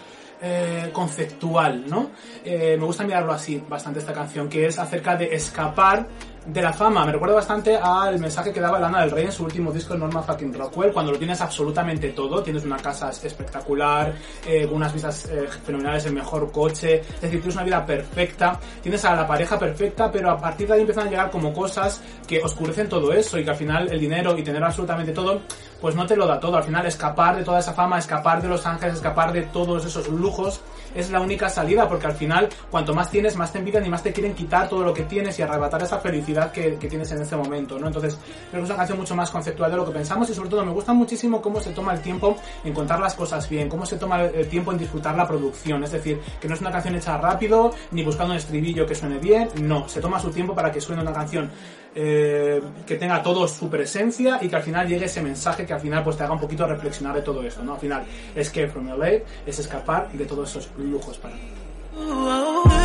eh, 0.42 0.88
conceptual, 0.92 1.84
¿no? 1.86 2.12
Eh, 2.42 2.76
me 2.78 2.86
gusta 2.86 3.04
mirarlo 3.04 3.32
así 3.32 3.62
bastante 3.68 3.98
esta 3.98 4.14
canción, 4.14 4.48
que 4.48 4.66
es 4.66 4.78
acerca 4.78 5.14
de 5.14 5.34
escapar 5.34 6.08
de 6.52 6.62
la 6.62 6.72
fama. 6.72 7.04
Me 7.04 7.12
recuerda 7.12 7.36
bastante 7.36 7.76
al 7.76 8.18
mensaje 8.18 8.52
que 8.52 8.60
daba 8.60 8.78
Lana 8.78 9.00
del 9.02 9.10
Rey 9.10 9.26
en 9.26 9.32
su 9.32 9.44
último 9.44 9.72
disco 9.72 9.96
Norma 9.96 10.22
Fucking 10.22 10.52
Rockwell, 10.52 10.92
cuando 10.92 11.12
lo 11.12 11.18
tienes 11.18 11.40
absolutamente 11.40 12.10
todo. 12.10 12.42
Tienes 12.42 12.64
una 12.64 12.76
casa 12.76 13.10
espectacular, 13.10 14.14
eh, 14.46 14.66
unas 14.66 14.92
vistas 14.92 15.26
eh, 15.26 15.48
fenomenales, 15.64 16.06
el 16.06 16.14
mejor 16.14 16.50
coche. 16.50 17.00
Es 17.00 17.20
decir, 17.20 17.40
tienes 17.40 17.54
una 17.54 17.64
vida 17.64 17.86
perfecta. 17.86 18.58
Tienes 18.82 19.04
a 19.04 19.14
la 19.14 19.26
pareja 19.26 19.58
perfecta, 19.58 20.10
pero 20.10 20.30
a 20.30 20.38
partir 20.38 20.66
de 20.66 20.74
ahí 20.74 20.80
empiezan 20.80 21.06
a 21.06 21.10
llegar 21.10 21.30
como 21.30 21.52
cosas 21.52 22.00
que 22.26 22.42
oscurecen 22.42 22.88
todo 22.88 23.12
eso 23.12 23.38
y 23.38 23.44
que 23.44 23.50
al 23.50 23.56
final 23.56 23.88
el 23.88 24.00
dinero 24.00 24.36
y 24.36 24.42
tener 24.42 24.62
absolutamente 24.62 25.12
todo, 25.12 25.42
pues 25.80 25.94
no 25.94 26.06
te 26.06 26.16
lo 26.16 26.26
da 26.26 26.38
todo. 26.40 26.56
Al 26.56 26.64
final 26.64 26.86
escapar 26.86 27.36
de 27.36 27.44
toda 27.44 27.60
esa 27.60 27.72
fama, 27.72 27.98
escapar 27.98 28.42
de 28.42 28.48
Los 28.48 28.66
Ángeles, 28.66 28.96
escapar 28.96 29.32
de 29.32 29.42
todos 29.42 29.84
esos 29.84 30.08
lujos 30.08 30.60
es 30.94 31.10
la 31.10 31.20
única 31.20 31.48
salida 31.48 31.88
porque 31.88 32.06
al 32.06 32.14
final 32.14 32.48
cuanto 32.70 32.94
más 32.94 33.10
tienes 33.10 33.36
más 33.36 33.52
te 33.52 33.58
envidian 33.58 33.84
y 33.86 33.88
más 33.88 34.02
te 34.02 34.12
quieren 34.12 34.34
quitar 34.34 34.68
todo 34.68 34.82
lo 34.84 34.92
que 34.92 35.04
tienes 35.04 35.38
y 35.38 35.42
arrebatar 35.42 35.82
esa 35.82 35.98
felicidad 35.98 36.52
que, 36.52 36.70
tienes 36.90 37.12
en 37.12 37.22
ese 37.22 37.36
momento, 37.36 37.78
¿no? 37.78 37.86
Entonces 37.86 38.18
creo 38.50 38.62
que 38.62 38.64
es 38.64 38.70
una 38.70 38.76
canción 38.76 38.98
mucho 38.98 39.14
más 39.14 39.30
conceptual 39.30 39.70
de 39.70 39.76
lo 39.76 39.84
que 39.86 39.92
pensamos 39.92 40.28
y 40.30 40.34
sobre 40.34 40.50
todo 40.50 40.64
me 40.64 40.72
gusta 40.72 40.92
muchísimo 40.92 41.40
cómo 41.40 41.60
se 41.60 41.70
toma 41.70 41.92
el 41.92 42.00
tiempo 42.00 42.36
en 42.64 42.74
contar 42.74 42.98
las 42.98 43.14
cosas 43.14 43.48
bien, 43.48 43.68
cómo 43.68 43.86
se 43.86 43.96
toma 43.96 44.24
el 44.24 44.48
tiempo 44.48 44.72
en 44.72 44.78
disfrutar 44.78 45.14
la 45.14 45.26
producción, 45.26 45.84
es 45.84 45.92
decir, 45.92 46.20
que 46.40 46.48
no 46.48 46.54
es 46.54 46.60
una 46.60 46.72
canción 46.72 46.96
hecha 46.96 47.16
rápido 47.18 47.72
ni 47.92 48.02
buscando 48.02 48.32
un 48.32 48.38
estribillo 48.38 48.86
que 48.86 48.94
suene 48.94 49.18
bien, 49.18 49.48
no, 49.62 49.88
se 49.88 50.00
toma 50.00 50.18
su 50.18 50.30
tiempo 50.30 50.54
para 50.54 50.72
que 50.72 50.80
suene 50.80 51.02
una 51.02 51.12
canción 51.12 51.50
eh, 51.94 52.62
que 52.86 52.96
tenga 52.96 53.22
todo 53.22 53.48
su 53.48 53.68
presencia 53.68 54.38
y 54.40 54.48
que 54.48 54.56
al 54.56 54.62
final 54.62 54.86
llegue 54.86 55.06
ese 55.06 55.22
mensaje 55.22 55.66
que 55.66 55.72
al 55.72 55.80
final 55.80 56.04
pues 56.04 56.16
te 56.16 56.22
haga 56.22 56.32
un 56.32 56.40
poquito 56.40 56.66
reflexionar 56.66 57.16
de 57.16 57.22
todo 57.22 57.42
esto, 57.42 57.62
¿no? 57.62 57.74
Al 57.74 57.80
final, 57.80 58.04
Escape 58.34 58.68
from 58.68 58.88
LA 58.88 59.22
es 59.46 59.58
escapar 59.58 60.10
de 60.12 60.24
todos 60.24 60.50
esos 60.50 60.70
lujos 60.78 61.18
para 61.18 61.34
mí. 61.34 62.79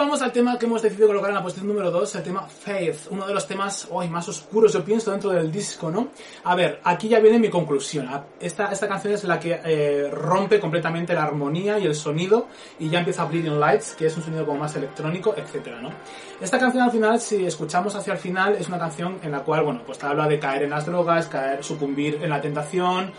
Vamos 0.00 0.22
al 0.22 0.32
tema 0.32 0.58
que 0.58 0.64
hemos 0.64 0.80
decidido 0.80 1.08
colocar 1.08 1.28
en 1.28 1.36
la 1.36 1.42
posición 1.42 1.68
número 1.68 1.90
2, 1.90 2.14
el 2.14 2.22
tema 2.22 2.46
Faith, 2.46 3.08
uno 3.10 3.26
de 3.26 3.34
los 3.34 3.46
temas 3.46 3.86
hoy 3.90 4.08
más 4.08 4.26
oscuros, 4.30 4.72
yo 4.72 4.82
pienso, 4.82 5.10
dentro 5.10 5.28
del 5.28 5.52
disco, 5.52 5.90
¿no? 5.90 6.08
A 6.44 6.54
ver, 6.54 6.80
aquí 6.84 7.06
ya 7.06 7.20
viene 7.20 7.38
mi 7.38 7.50
conclusión. 7.50 8.08
Esta, 8.40 8.72
esta 8.72 8.88
canción 8.88 9.12
es 9.12 9.24
la 9.24 9.38
que 9.38 9.60
eh, 9.62 10.08
rompe 10.10 10.58
completamente 10.58 11.12
la 11.12 11.24
armonía 11.24 11.78
y 11.78 11.84
el 11.84 11.94
sonido 11.94 12.48
y 12.78 12.88
ya 12.88 13.00
empieza 13.00 13.26
Bleeding 13.26 13.60
Lights, 13.60 13.94
que 13.94 14.06
es 14.06 14.16
un 14.16 14.22
sonido 14.22 14.46
como 14.46 14.60
más 14.60 14.74
electrónico, 14.74 15.34
etcétera, 15.36 15.82
¿no? 15.82 15.90
Esta 16.40 16.58
canción 16.58 16.82
al 16.82 16.90
final, 16.90 17.20
si 17.20 17.44
escuchamos 17.44 17.94
hacia 17.94 18.14
el 18.14 18.18
final, 18.18 18.54
es 18.54 18.68
una 18.68 18.78
canción 18.78 19.18
en 19.22 19.32
la 19.32 19.40
cual, 19.40 19.64
bueno, 19.64 19.82
pues 19.84 19.98
te 19.98 20.06
habla 20.06 20.26
de 20.26 20.38
caer 20.38 20.62
en 20.62 20.70
las 20.70 20.86
drogas, 20.86 21.26
caer, 21.26 21.62
sucumbir 21.62 22.20
en 22.22 22.30
la 22.30 22.40
tentación, 22.40 23.12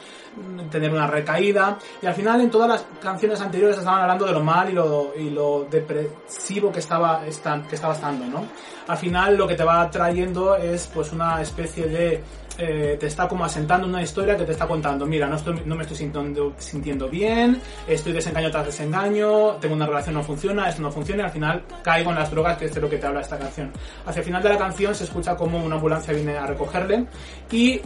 tener 0.70 0.92
una 0.92 1.08
recaída. 1.08 1.78
Y 2.02 2.06
al 2.06 2.14
final 2.14 2.42
en 2.42 2.50
todas 2.50 2.70
las 2.70 2.86
canciones 3.02 3.42
anteriores 3.42 3.78
estaban 3.78 4.02
hablando 4.02 4.26
de 4.26 4.34
lo 4.34 4.44
mal 4.44 4.70
y 4.70 4.74
lo, 4.74 5.14
y 5.16 5.30
lo 5.30 5.68
depresivo 5.70 6.72
que 6.72 6.80
estaba, 6.80 7.22
que 7.24 7.76
estaba 7.76 7.94
estando, 7.94 8.26
¿no? 8.26 8.46
Al 8.88 8.98
final 8.98 9.38
lo 9.38 9.48
que 9.48 9.56
te 9.56 9.64
va 9.64 9.90
trayendo 9.90 10.56
es 10.56 10.88
pues 10.88 11.12
una 11.12 11.42
especie 11.42 11.88
de 11.88 12.24
eh, 12.58 12.98
te 13.00 13.08
está 13.08 13.28
como 13.28 13.46
asentando 13.46 13.88
una 13.88 14.02
historia 14.02 14.36
que 14.36 14.44
te 14.44 14.52
está 14.52 14.68
contando, 14.68 15.06
mira, 15.06 15.28
no, 15.28 15.36
estoy, 15.38 15.62
no 15.66 15.76
me 15.76 15.84
estoy 15.84 15.98
sintiendo, 15.98 16.54
sintiendo 16.58 17.08
bien, 17.08 17.62
estoy 17.88 18.14
desengaño 18.14 18.52
tras 18.52 18.66
desengaño, 18.66 19.54
tengo 19.56 19.74
una 19.74 19.88
relación 19.88 20.16
no 20.16 20.24
funciona, 20.24 20.70
esto 20.70 20.82
no 20.82 20.92
funciona 20.92 21.24
y 21.24 21.26
al 21.26 21.32
final 21.32 21.64
caigo 21.82 22.10
en 22.12 22.18
las 22.18 22.30
drogas, 22.30 22.58
que 22.58 22.66
es 22.66 22.74
de 22.76 22.82
lo 22.82 22.90
que 22.90 22.98
te 22.98 23.08
habla 23.08 23.22
esta 23.22 23.40
canción. 23.40 23.72
Hacia 24.06 24.20
el 24.20 24.26
final 24.26 24.44
de 24.44 24.50
la 24.50 24.58
canción 24.58 24.94
se 24.94 25.06
escucha 25.06 25.36
como 25.36 25.64
una 25.64 25.76
ambulancia 25.76 26.14
viene 26.14 26.38
a 26.38 26.46
recogerle 26.46 27.08
y 27.52 27.82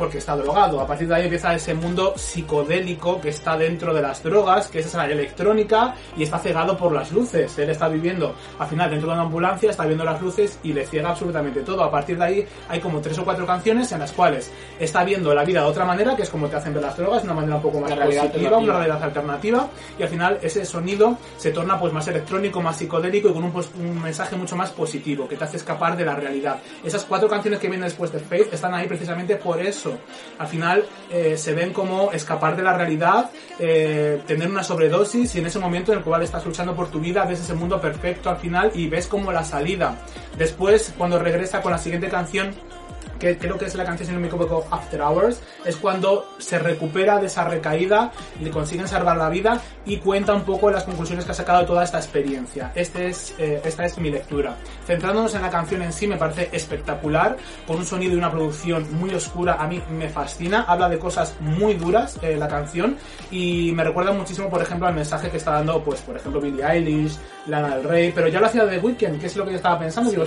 porque 0.00 0.16
está 0.16 0.34
drogado. 0.34 0.80
A 0.80 0.86
partir 0.86 1.06
de 1.06 1.14
ahí 1.14 1.24
empieza 1.24 1.54
ese 1.54 1.74
mundo 1.74 2.14
psicodélico 2.16 3.20
que 3.20 3.28
está 3.28 3.58
dentro 3.58 3.92
de 3.92 4.00
las 4.00 4.22
drogas, 4.22 4.68
que 4.68 4.78
es 4.78 4.86
esa 4.86 5.04
electrónica 5.04 5.94
y 6.16 6.22
está 6.22 6.38
cegado 6.38 6.74
por 6.78 6.90
las 6.90 7.12
luces. 7.12 7.58
Él 7.58 7.68
está 7.68 7.86
viviendo 7.86 8.34
al 8.58 8.66
final 8.66 8.88
dentro 8.88 9.08
de 9.08 9.12
una 9.12 9.24
ambulancia, 9.24 9.68
está 9.68 9.84
viendo 9.84 10.02
las 10.02 10.18
luces 10.22 10.58
y 10.62 10.72
le 10.72 10.86
ciega 10.86 11.10
absolutamente 11.10 11.60
todo. 11.60 11.84
A 11.84 11.90
partir 11.90 12.16
de 12.16 12.24
ahí 12.24 12.46
hay 12.70 12.80
como 12.80 13.02
tres 13.02 13.18
o 13.18 13.24
cuatro 13.24 13.44
canciones 13.44 13.92
en 13.92 13.98
las 13.98 14.12
cuales 14.12 14.50
está 14.78 15.04
viendo 15.04 15.34
la 15.34 15.44
vida 15.44 15.60
de 15.60 15.66
otra 15.66 15.84
manera, 15.84 16.16
que 16.16 16.22
es 16.22 16.30
como 16.30 16.48
te 16.48 16.56
hacen 16.56 16.72
ver 16.72 16.82
las 16.82 16.96
drogas, 16.96 17.22
de 17.22 17.28
una 17.28 17.34
manera 17.34 17.56
un 17.56 17.62
poco 17.62 17.80
más 17.80 17.92
positiva, 17.92 18.56
una 18.56 18.72
realidad 18.72 19.02
alternativa 19.02 19.68
y 19.98 20.02
al 20.02 20.08
final 20.08 20.38
ese 20.40 20.64
sonido 20.64 21.18
se 21.36 21.50
torna 21.50 21.78
pues 21.78 21.92
más 21.92 22.08
electrónico, 22.08 22.62
más 22.62 22.78
psicodélico 22.78 23.28
y 23.28 23.32
con 23.34 23.44
un, 23.44 23.52
un 23.78 24.02
mensaje 24.02 24.34
mucho 24.34 24.56
más 24.56 24.70
positivo 24.70 25.28
que 25.28 25.36
te 25.36 25.44
hace 25.44 25.58
escapar 25.58 25.94
de 25.94 26.06
la 26.06 26.16
realidad. 26.16 26.56
Esas 26.82 27.04
cuatro 27.04 27.28
canciones 27.28 27.60
que 27.60 27.68
vienen 27.68 27.84
después 27.84 28.10
de 28.10 28.18
Faith 28.18 28.54
están 28.54 28.72
ahí 28.72 28.86
precisamente 28.86 29.36
por 29.36 29.60
eso 29.60 29.89
al 30.38 30.46
final 30.46 30.84
eh, 31.10 31.36
se 31.36 31.54
ven 31.54 31.72
como 31.72 32.12
escapar 32.12 32.56
de 32.56 32.62
la 32.62 32.76
realidad, 32.76 33.30
eh, 33.58 34.20
tener 34.26 34.48
una 34.48 34.62
sobredosis 34.62 35.34
y 35.34 35.38
en 35.38 35.46
ese 35.46 35.58
momento 35.58 35.92
en 35.92 35.98
el 35.98 36.04
cual 36.04 36.22
estás 36.22 36.44
luchando 36.46 36.74
por 36.74 36.90
tu 36.90 37.00
vida 37.00 37.24
ves 37.24 37.40
ese 37.40 37.54
mundo 37.54 37.80
perfecto 37.80 38.30
al 38.30 38.38
final 38.38 38.70
y 38.74 38.88
ves 38.88 39.06
como 39.06 39.32
la 39.32 39.44
salida. 39.44 39.98
Después, 40.38 40.94
cuando 40.96 41.18
regresa 41.18 41.60
con 41.60 41.72
la 41.72 41.78
siguiente 41.78 42.08
canción, 42.08 42.54
que 43.20 43.38
creo 43.38 43.56
que 43.58 43.66
es 43.66 43.74
la 43.76 43.84
canción, 43.84 44.08
si 44.08 44.14
no 44.14 44.18
me 44.18 44.26
equivoco, 44.26 44.66
After 44.70 45.00
Hours, 45.00 45.40
es 45.64 45.76
cuando 45.76 46.26
se 46.38 46.58
recupera 46.58 47.20
de 47.20 47.26
esa 47.26 47.44
recaída, 47.44 48.10
le 48.40 48.50
consiguen 48.50 48.88
salvar 48.88 49.16
la 49.18 49.28
vida 49.28 49.60
y 49.84 49.98
cuenta 49.98 50.32
un 50.32 50.42
poco 50.42 50.70
las 50.70 50.84
conclusiones 50.84 51.24
que 51.24 51.32
ha 51.32 51.34
sacado 51.34 51.60
de 51.60 51.66
toda 51.66 51.84
esta 51.84 51.98
experiencia. 51.98 52.72
Este 52.74 53.08
es, 53.08 53.34
eh, 53.38 53.60
esta 53.62 53.84
es 53.84 53.98
mi 53.98 54.10
lectura. 54.10 54.56
Centrándonos 54.86 55.34
en 55.34 55.42
la 55.42 55.50
canción 55.50 55.82
en 55.82 55.92
sí, 55.92 56.06
me 56.06 56.16
parece 56.16 56.48
espectacular, 56.50 57.36
con 57.66 57.76
un 57.76 57.84
sonido 57.84 58.14
y 58.14 58.16
una 58.16 58.30
producción 58.30 58.86
muy 58.98 59.14
oscura, 59.14 59.54
a 59.60 59.66
mí 59.66 59.80
me 59.90 60.08
fascina, 60.08 60.62
habla 60.62 60.88
de 60.88 60.98
cosas 60.98 61.36
muy 61.40 61.74
duras 61.74 62.18
eh, 62.22 62.36
la 62.36 62.48
canción 62.48 62.96
y 63.30 63.70
me 63.72 63.84
recuerda 63.84 64.12
muchísimo, 64.12 64.48
por 64.48 64.62
ejemplo, 64.62 64.86
al 64.86 64.94
mensaje 64.94 65.28
que 65.30 65.36
está 65.36 65.52
dando, 65.52 65.84
pues, 65.84 66.00
por 66.00 66.16
ejemplo, 66.16 66.40
Billie 66.40 66.64
Eilish, 66.64 67.18
Lana 67.46 67.76
del 67.76 67.84
Rey, 67.84 68.12
pero 68.14 68.28
ya 68.28 68.40
lo 68.40 68.46
hacía 68.46 68.64
de 68.64 68.78
Weekend, 68.78 69.20
que 69.20 69.26
es 69.26 69.36
lo 69.36 69.44
que 69.44 69.50
yo 69.50 69.56
estaba 69.56 69.78
pensando, 69.78 70.10
digo, 70.10 70.24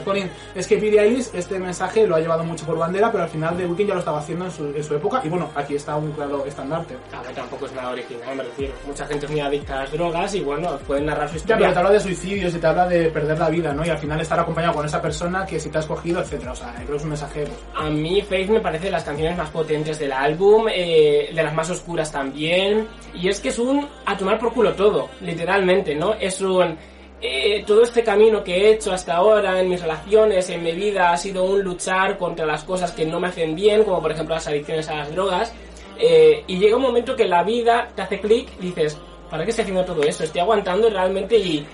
es 0.54 0.68
que 0.68 0.76
Billie 0.76 1.02
Eilish 1.02 1.30
este 1.34 1.58
mensaje 1.58 2.06
lo 2.06 2.16
ha 2.16 2.20
llevado 2.20 2.44
mucho 2.44 2.66
por 2.66 2.78
bandera, 2.84 3.12
pero 3.12 3.24
al 3.24 3.30
final 3.30 3.58
The 3.58 3.66
Weeknd 3.66 3.88
ya 3.88 3.94
lo 3.94 4.00
estaba 4.00 4.20
haciendo 4.20 4.46
en 4.46 4.84
su, 4.84 4.96
época. 4.96 5.22
Y 5.24 5.30
bueno, 5.30 5.50
aquí 5.56 5.76
está 5.76 5.96
un 5.96 6.12
claro 6.12 6.46
estandarte. 6.46 6.96
A 7.12 7.22
ver, 7.22 7.34
tampoco 7.34 7.66
es 7.66 7.74
nada 7.74 7.92
original, 7.92 8.36
me 8.36 8.44
refiero. 8.44 8.74
Mucha 8.86 9.06
gente 9.06 9.26
es 9.26 9.32
muy 9.32 9.40
adicta 9.40 9.74
a 9.74 9.84
las 9.84 9.92
drogas 9.92 10.36
y 10.36 10.42
bueno, 10.42 10.78
pueden 10.86 11.06
narrar 11.06 11.30
su 11.30 11.38
historia. 11.38 11.56
Ya, 11.56 11.60
pero 11.60 11.74
te 11.74 11.80
habla 11.80 11.92
de 11.92 12.00
suicidios 12.00 12.56
y 12.56 12.60
te 12.60 12.68
habla 12.68 12.88
de 12.88 13.10
perder 13.10 13.40
la 13.40 13.50
vida, 13.50 13.74
¿no? 13.74 13.86
Y 13.86 13.90
al 13.90 13.98
final 13.98 14.20
estar 14.20 14.40
acompañado 14.40 14.74
con 14.74 14.86
esa 14.86 15.02
persona 15.02 15.46
que 15.46 15.60
si 15.60 15.70
te 15.70 15.78
has 15.78 15.86
cogido, 15.86 16.22
etcétera. 16.22 16.52
O 16.52 16.56
sea, 16.56 16.74
creo 16.76 16.88
que 16.88 16.96
es 16.98 17.04
un 17.04 17.10
mensaje. 17.10 17.46
Pues. 17.46 17.60
A 17.76 17.90
mí, 17.90 18.22
Faith 18.22 18.50
me 18.50 18.60
parece 18.60 18.86
de 18.86 18.92
las 18.92 19.04
canciones 19.04 19.38
más 19.38 19.50
potentes 19.50 20.00
del 20.00 20.12
álbum, 20.12 20.68
eh, 20.70 21.32
de 21.34 21.44
las 21.44 21.54
más 21.54 21.70
oscuras 21.70 22.12
también. 22.12 22.88
Y 23.14 23.30
es 23.30 23.40
que 23.40 23.50
es 23.50 23.60
un 23.60 23.88
a 24.06 24.18
tomar 24.18 24.40
por 24.40 24.54
culo 24.54 24.74
todo, 24.74 25.10
literalmente, 25.22 25.96
¿no? 25.96 26.14
Es 26.14 26.42
un 26.42 26.78
eh, 27.26 27.64
todo 27.66 27.84
este 27.84 28.04
camino 28.04 28.44
que 28.44 28.54
he 28.54 28.74
hecho 28.74 28.92
hasta 28.92 29.16
ahora 29.16 29.62
en 29.62 29.70
mis 29.70 29.82
relaciones, 29.82 30.50
en 30.50 30.62
mi 30.62 30.74
vida, 30.74 31.14
ha 31.14 31.16
sido 31.16 31.46
un 31.46 31.64
luchar 31.64 32.18
contra 32.18 32.46
las 32.46 32.66
cosas 32.66 32.92
que 32.92 33.06
no 33.06 33.18
me 33.18 33.30
hacen 33.30 33.56
bien, 33.56 33.86
como 33.86 34.02
por 34.02 34.12
ejemplo 34.12 34.36
las 34.36 34.46
adicciones 34.46 34.90
a 34.90 34.96
las 34.96 35.16
drogas. 35.16 35.54
Eh, 35.98 36.44
y 36.48 36.58
llega 36.58 36.76
un 36.76 36.82
momento 36.82 37.16
que 37.16 37.26
la 37.26 37.42
vida 37.44 37.88
te 37.96 38.02
hace 38.02 38.20
clic 38.20 38.50
y 38.60 38.64
dices, 38.64 39.00
¿para 39.30 39.46
qué 39.46 39.52
estoy 39.52 39.64
haciendo 39.64 39.86
todo 39.86 40.04
eso? 40.04 40.26
Estoy 40.26 40.42
aguantando 40.42 40.90
realmente 40.90 41.38
y, 41.38 41.66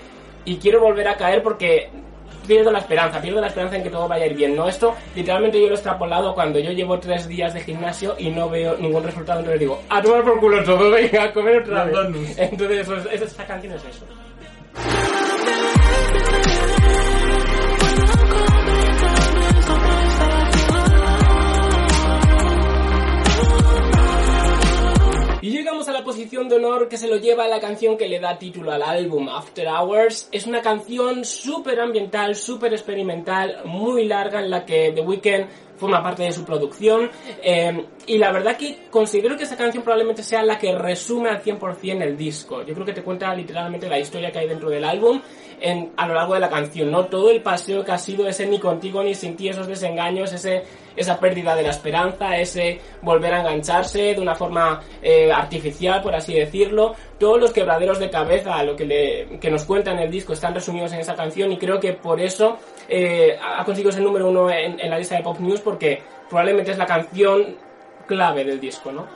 y 0.44 0.56
quiero 0.58 0.82
volver 0.82 1.08
a 1.08 1.16
caer 1.16 1.42
porque 1.42 1.90
pierdo 2.46 2.70
la 2.70 2.78
esperanza, 2.78 3.20
pierdo 3.20 3.40
la 3.40 3.48
esperanza 3.48 3.76
en 3.76 3.82
que 3.82 3.90
todo 3.90 4.06
vaya 4.06 4.26
a 4.26 4.28
ir 4.28 4.36
bien. 4.36 4.54
No, 4.54 4.68
esto 4.68 4.94
literalmente 5.16 5.60
yo 5.60 5.66
lo 5.66 5.72
he 5.72 5.74
extrapolado 5.74 6.32
cuando 6.32 6.60
yo 6.60 6.70
llevo 6.70 7.00
tres 7.00 7.26
días 7.26 7.52
de 7.54 7.60
gimnasio 7.60 8.14
y 8.20 8.30
no 8.30 8.48
veo 8.48 8.76
ningún 8.76 9.02
resultado, 9.02 9.40
entonces 9.40 9.58
digo, 9.58 9.82
a 9.88 10.00
tomar 10.00 10.22
por 10.22 10.38
culo 10.38 10.62
todo, 10.62 10.90
venga, 10.92 11.24
a 11.24 11.32
comer 11.32 11.62
otra 11.62 11.86
vez. 11.86 12.38
Entonces, 12.38 12.86
pues, 12.86 13.06
esta 13.20 13.44
canción 13.44 13.72
es 13.72 13.84
eso. 13.84 15.09
Posición 26.90 26.90
de 26.90 26.90
honor 26.90 26.90
que 26.90 26.96
se 26.96 27.08
lo 27.08 27.16
lleva 27.16 27.48
la 27.48 27.60
canción 27.60 27.96
que 27.96 28.08
le 28.08 28.18
da 28.18 28.38
título 28.38 28.72
al 28.72 28.82
álbum, 28.82 29.28
After 29.28 29.66
Hours. 29.68 30.28
Es 30.32 30.46
una 30.46 30.60
canción 30.60 31.24
súper 31.24 31.80
ambiental, 31.80 32.34
súper 32.34 32.72
experimental, 32.72 33.62
muy 33.64 34.06
larga 34.06 34.40
en 34.40 34.50
la 34.50 34.64
que 34.64 34.92
The 34.92 35.00
Weeknd 35.00 35.46
forma 35.76 36.02
parte 36.02 36.24
de 36.24 36.32
su 36.32 36.44
producción. 36.44 37.10
Eh, 37.42 37.86
y 38.06 38.18
la 38.18 38.32
verdad 38.32 38.56
que 38.56 38.88
considero 38.90 39.36
que 39.36 39.44
esta 39.44 39.56
canción 39.56 39.82
probablemente 39.82 40.22
sea 40.22 40.42
la 40.42 40.58
que 40.58 40.76
resume 40.76 41.30
al 41.30 41.42
100% 41.42 42.02
el 42.02 42.16
disco. 42.16 42.62
Yo 42.64 42.74
creo 42.74 42.84
que 42.84 42.92
te 42.92 43.02
cuenta 43.02 43.34
literalmente 43.34 43.88
la 43.88 43.98
historia 43.98 44.30
que 44.30 44.40
hay 44.40 44.48
dentro 44.48 44.68
del 44.68 44.84
álbum 44.84 45.20
a 45.96 46.06
lo 46.06 46.14
largo 46.14 46.34
de 46.34 46.40
la 46.40 46.48
canción, 46.48 46.90
¿no? 46.90 47.06
Todo 47.06 47.30
el 47.30 47.42
paseo 47.42 47.84
que 47.84 47.92
ha 47.92 47.98
sido 47.98 48.26
ese 48.26 48.46
ni 48.46 48.58
contigo 48.58 49.02
ni 49.02 49.14
sin 49.14 49.36
ti, 49.36 49.48
esos 49.48 49.66
desengaños, 49.66 50.32
ese, 50.32 50.62
esa 50.96 51.18
pérdida 51.18 51.54
de 51.54 51.62
la 51.62 51.70
esperanza, 51.70 52.36
ese 52.36 52.80
volver 53.02 53.34
a 53.34 53.40
engancharse 53.40 54.14
de 54.14 54.20
una 54.20 54.34
forma 54.34 54.80
eh, 55.02 55.32
artificial, 55.32 56.02
por 56.02 56.14
así 56.14 56.34
decirlo. 56.34 56.94
Todos 57.18 57.40
los 57.40 57.52
quebraderos 57.52 57.98
de 57.98 58.10
cabeza, 58.10 58.62
lo 58.62 58.76
que, 58.76 58.84
le, 58.84 59.38
que 59.38 59.50
nos 59.50 59.64
cuenta 59.64 59.92
en 59.92 59.98
el 59.98 60.10
disco, 60.10 60.32
están 60.32 60.54
resumidos 60.54 60.92
en 60.92 61.00
esa 61.00 61.14
canción 61.14 61.52
y 61.52 61.58
creo 61.58 61.78
que 61.80 61.92
por 61.92 62.20
eso 62.20 62.58
eh, 62.88 63.38
ha 63.42 63.64
conseguido 63.64 63.92
ser 63.92 64.02
número 64.02 64.28
uno 64.28 64.50
en, 64.50 64.78
la 64.90 64.98
lista 64.98 65.16
de 65.16 65.22
Pop 65.22 65.38
News 65.38 65.60
porque 65.60 66.02
probablemente 66.28 66.72
es 66.72 66.78
la 66.78 66.86
canción 66.86 67.56
clave 68.06 68.44
del 68.44 68.60
disco, 68.60 68.90
¿no? 68.90 69.06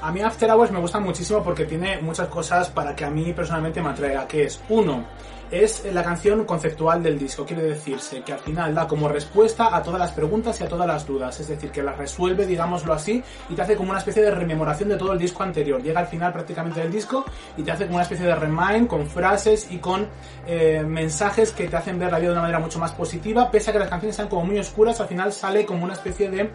A 0.00 0.12
mí 0.12 0.20
After 0.20 0.48
Hours 0.50 0.70
me 0.70 0.78
gusta 0.78 1.00
muchísimo 1.00 1.42
porque 1.42 1.64
tiene 1.64 2.00
muchas 2.00 2.28
cosas 2.28 2.70
para 2.70 2.94
que 2.94 3.04
a 3.04 3.10
mí 3.10 3.32
personalmente 3.32 3.82
me 3.82 3.90
atraiga, 3.90 4.28
que 4.28 4.44
es, 4.44 4.62
uno, 4.68 5.04
es 5.50 5.84
la 5.92 6.02
canción 6.02 6.44
conceptual 6.44 7.02
del 7.02 7.18
disco. 7.18 7.44
Quiere 7.44 7.62
decirse 7.62 8.22
que 8.22 8.32
al 8.32 8.38
final 8.38 8.74
da 8.74 8.86
como 8.86 9.08
respuesta 9.08 9.74
a 9.74 9.82
todas 9.82 10.00
las 10.00 10.12
preguntas 10.12 10.60
y 10.60 10.64
a 10.64 10.68
todas 10.68 10.86
las 10.86 11.06
dudas. 11.06 11.38
Es 11.40 11.48
decir, 11.48 11.70
que 11.70 11.82
las 11.82 11.96
resuelve, 11.96 12.46
digámoslo 12.46 12.92
así, 12.92 13.22
y 13.48 13.54
te 13.54 13.62
hace 13.62 13.76
como 13.76 13.90
una 13.90 13.98
especie 13.98 14.22
de 14.22 14.30
rememoración 14.30 14.88
de 14.88 14.96
todo 14.96 15.12
el 15.12 15.18
disco 15.18 15.42
anterior. 15.42 15.82
Llega 15.82 16.00
al 16.00 16.06
final 16.06 16.32
prácticamente 16.32 16.80
del 16.80 16.92
disco 16.92 17.24
y 17.56 17.62
te 17.62 17.70
hace 17.70 17.84
como 17.84 17.96
una 17.96 18.02
especie 18.02 18.26
de 18.26 18.34
remind 18.34 18.86
con 18.86 19.06
frases 19.06 19.68
y 19.70 19.78
con 19.78 20.06
eh, 20.46 20.82
mensajes 20.86 21.52
que 21.52 21.68
te 21.68 21.76
hacen 21.76 21.98
ver 21.98 22.12
la 22.12 22.18
vida 22.18 22.28
de 22.28 22.32
una 22.34 22.42
manera 22.42 22.58
mucho 22.58 22.78
más 22.78 22.92
positiva. 22.92 23.50
Pese 23.50 23.70
a 23.70 23.72
que 23.72 23.78
las 23.78 23.88
canciones 23.88 24.16
sean 24.16 24.28
como 24.28 24.44
muy 24.44 24.58
oscuras, 24.58 25.00
al 25.00 25.08
final 25.08 25.32
sale 25.32 25.64
como 25.64 25.84
una 25.84 25.94
especie 25.94 26.30
de 26.30 26.50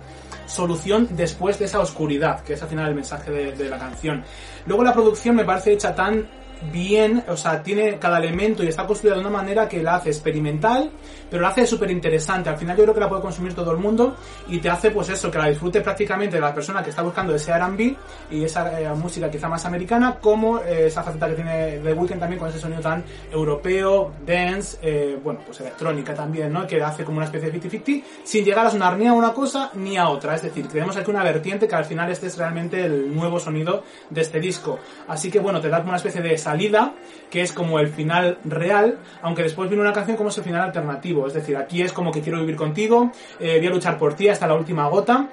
solución 0.45 1.07
después 1.11 1.57
de 1.59 1.65
esa 1.65 1.79
oscuridad, 1.79 2.41
que 2.41 2.53
es 2.53 2.61
al 2.61 2.69
final 2.69 2.89
el 2.89 2.95
mensaje 2.95 3.31
de, 3.31 3.51
de 3.53 3.69
la 3.69 3.77
canción. 3.77 4.23
Luego 4.65 4.83
la 4.83 4.93
producción 4.93 5.35
me 5.35 5.45
parece 5.45 5.73
hecha 5.73 5.93
tan 5.95 6.42
bien, 6.71 7.23
o 7.27 7.37
sea, 7.37 7.61
tiene 7.61 7.97
cada 7.99 8.17
elemento 8.17 8.63
y 8.63 8.67
está 8.67 8.85
construida 8.85 9.15
de 9.15 9.21
una 9.21 9.29
manera 9.29 9.67
que 9.67 9.81
la 9.81 9.95
hace 9.95 10.09
experimental, 10.09 10.91
pero 11.29 11.41
la 11.41 11.49
hace 11.49 11.65
súper 11.65 11.89
interesante. 11.91 12.49
Al 12.49 12.57
final 12.57 12.77
yo 12.77 12.83
creo 12.83 12.93
que 12.93 12.99
la 12.99 13.09
puede 13.09 13.21
consumir 13.21 13.53
todo 13.53 13.71
el 13.71 13.77
mundo 13.77 14.15
y 14.47 14.59
te 14.59 14.69
hace 14.69 14.91
pues 14.91 15.09
eso, 15.09 15.31
que 15.31 15.37
la 15.37 15.47
disfrute 15.47 15.81
prácticamente 15.81 16.39
la 16.39 16.53
persona 16.53 16.83
que 16.83 16.91
está 16.91 17.01
buscando 17.01 17.33
ese 17.35 17.51
R&B 17.51 17.95
y 18.31 18.43
esa 18.43 18.79
eh, 18.79 18.87
música 18.93 19.29
quizá 19.29 19.49
más 19.49 19.65
americana, 19.65 20.17
como 20.21 20.59
eh, 20.59 20.87
esa 20.87 21.03
faceta 21.03 21.27
que 21.27 21.35
tiene 21.35 21.79
The 21.79 21.93
Weeknd 21.93 22.19
también 22.19 22.39
con 22.39 22.49
ese 22.49 22.59
sonido 22.59 22.81
tan 22.81 23.03
europeo, 23.31 24.13
dance, 24.25 24.77
eh, 24.81 25.17
bueno, 25.23 25.41
pues 25.45 25.59
electrónica 25.61 26.13
también, 26.13 26.51
¿no? 26.51 26.67
Que 26.67 26.81
hace 26.81 27.03
como 27.03 27.17
una 27.17 27.25
especie 27.25 27.49
de 27.49 27.61
50-50, 27.61 28.03
sin 28.23 28.45
llegar 28.45 28.67
a 28.67 28.69
sonar 28.69 28.97
ni 28.97 29.07
a 29.07 29.13
una 29.13 29.33
cosa 29.33 29.71
ni 29.73 29.97
a 29.97 30.09
otra. 30.09 30.35
Es 30.35 30.41
decir, 30.41 30.67
creemos 30.67 30.95
aquí 30.97 31.09
una 31.09 31.23
vertiente 31.23 31.67
que 31.67 31.75
al 31.75 31.85
final 31.85 32.11
este 32.11 32.27
es 32.27 32.37
realmente 32.37 32.83
el 32.85 33.13
nuevo 33.13 33.39
sonido 33.39 33.83
de 34.09 34.21
este 34.21 34.39
disco. 34.39 34.79
Así 35.07 35.31
que 35.31 35.39
bueno, 35.39 35.59
te 35.59 35.69
da 35.69 35.77
como 35.77 35.89
una 35.89 35.97
especie 35.97 36.21
de 36.21 36.37
salida, 36.53 36.93
que 37.31 37.41
es 37.41 37.51
como 37.51 37.79
el 37.79 37.87
final 37.87 38.37
real, 38.45 38.99
aunque 39.23 39.41
después 39.41 39.67
viene 39.69 39.81
una 39.81 39.91
canción 39.91 40.15
como 40.15 40.29
es 40.29 40.37
el 40.37 40.43
final 40.43 40.61
alternativo. 40.61 41.25
Es 41.25 41.33
decir, 41.33 41.57
aquí 41.57 41.81
es 41.81 41.91
como 41.91 42.11
que 42.11 42.21
quiero 42.21 42.39
vivir 42.39 42.55
contigo, 42.55 43.11
eh, 43.39 43.57
voy 43.57 43.67
a 43.67 43.71
luchar 43.71 43.97
por 43.97 44.13
ti 44.13 44.29
hasta 44.29 44.45
la 44.45 44.53
última 44.53 44.87
gota. 44.87 45.29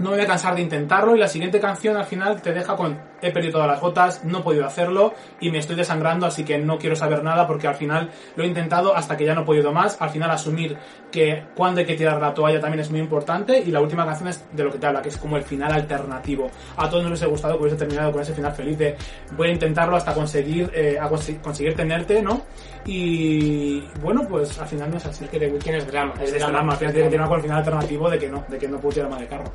No 0.00 0.10
me 0.10 0.16
voy 0.16 0.24
a 0.24 0.26
cansar 0.26 0.56
de 0.56 0.62
intentarlo 0.62 1.14
y 1.14 1.20
la 1.20 1.28
siguiente 1.28 1.60
canción 1.60 1.96
al 1.96 2.06
final 2.06 2.42
te 2.42 2.52
deja 2.52 2.74
con 2.74 2.98
he 3.22 3.30
perdido 3.30 3.54
todas 3.54 3.68
las 3.68 3.80
gotas, 3.80 4.24
no 4.24 4.38
he 4.38 4.42
podido 4.42 4.66
hacerlo 4.66 5.14
y 5.40 5.50
me 5.50 5.58
estoy 5.58 5.76
desangrando 5.76 6.26
así 6.26 6.44
que 6.44 6.58
no 6.58 6.78
quiero 6.78 6.96
saber 6.96 7.22
nada 7.22 7.46
porque 7.46 7.66
al 7.66 7.74
final 7.74 8.10
lo 8.36 8.44
he 8.44 8.46
intentado 8.46 8.94
hasta 8.94 9.16
que 9.16 9.24
ya 9.24 9.34
no 9.34 9.42
he 9.42 9.44
podido 9.44 9.72
más. 9.72 10.00
Al 10.00 10.10
final 10.10 10.30
asumir 10.30 10.76
que 11.10 11.44
cuando 11.54 11.80
hay 11.80 11.86
que 11.86 11.94
tirar 11.94 12.20
la 12.20 12.32
toalla 12.34 12.60
también 12.60 12.80
es 12.80 12.90
muy 12.90 13.00
importante 13.00 13.58
y 13.58 13.70
la 13.70 13.80
última 13.80 14.04
canción 14.04 14.28
es 14.28 14.44
de 14.52 14.64
lo 14.64 14.70
que 14.70 14.78
te 14.78 14.86
habla, 14.86 15.02
que 15.02 15.08
es 15.08 15.18
como 15.18 15.36
el 15.36 15.42
final 15.42 15.72
alternativo. 15.72 16.50
A 16.76 16.88
todos 16.88 17.02
nos 17.02 17.10
hubiese 17.10 17.26
gustado 17.26 17.56
que 17.56 17.62
hubiese 17.62 17.76
terminado 17.76 18.12
con 18.12 18.22
ese 18.22 18.34
final 18.34 18.52
feliz 18.52 18.78
de 18.78 18.96
voy 19.36 19.48
a 19.48 19.52
intentarlo 19.52 19.96
hasta 19.96 20.14
conseguir, 20.14 20.70
eh, 20.74 20.98
a 21.00 21.08
conseguir 21.08 21.74
tenerte, 21.74 22.22
¿no? 22.22 22.42
Y 22.86 23.80
bueno, 24.00 24.26
pues 24.28 24.58
al 24.58 24.66
final 24.66 24.90
no 24.90 24.96
es 24.96 25.06
así. 25.06 25.26
Que 25.26 25.38
The 25.38 25.48
Weeknd 25.48 25.74
es 25.74 25.86
drama. 25.86 26.14
Es 26.20 26.32
drama, 26.32 26.72
al 26.72 26.78
final 26.78 26.94
tiene 26.94 27.08
tiene 27.08 27.24
el 27.24 27.40
final 27.40 27.58
alternativo 27.58 28.10
de 28.10 28.18
que 28.18 28.28
no, 28.28 28.44
de 28.48 28.58
que 28.58 28.68
no 28.68 28.78
puedo 28.78 28.94
tirar 28.94 29.10
más 29.10 29.20
de 29.20 29.26
carro. 29.26 29.52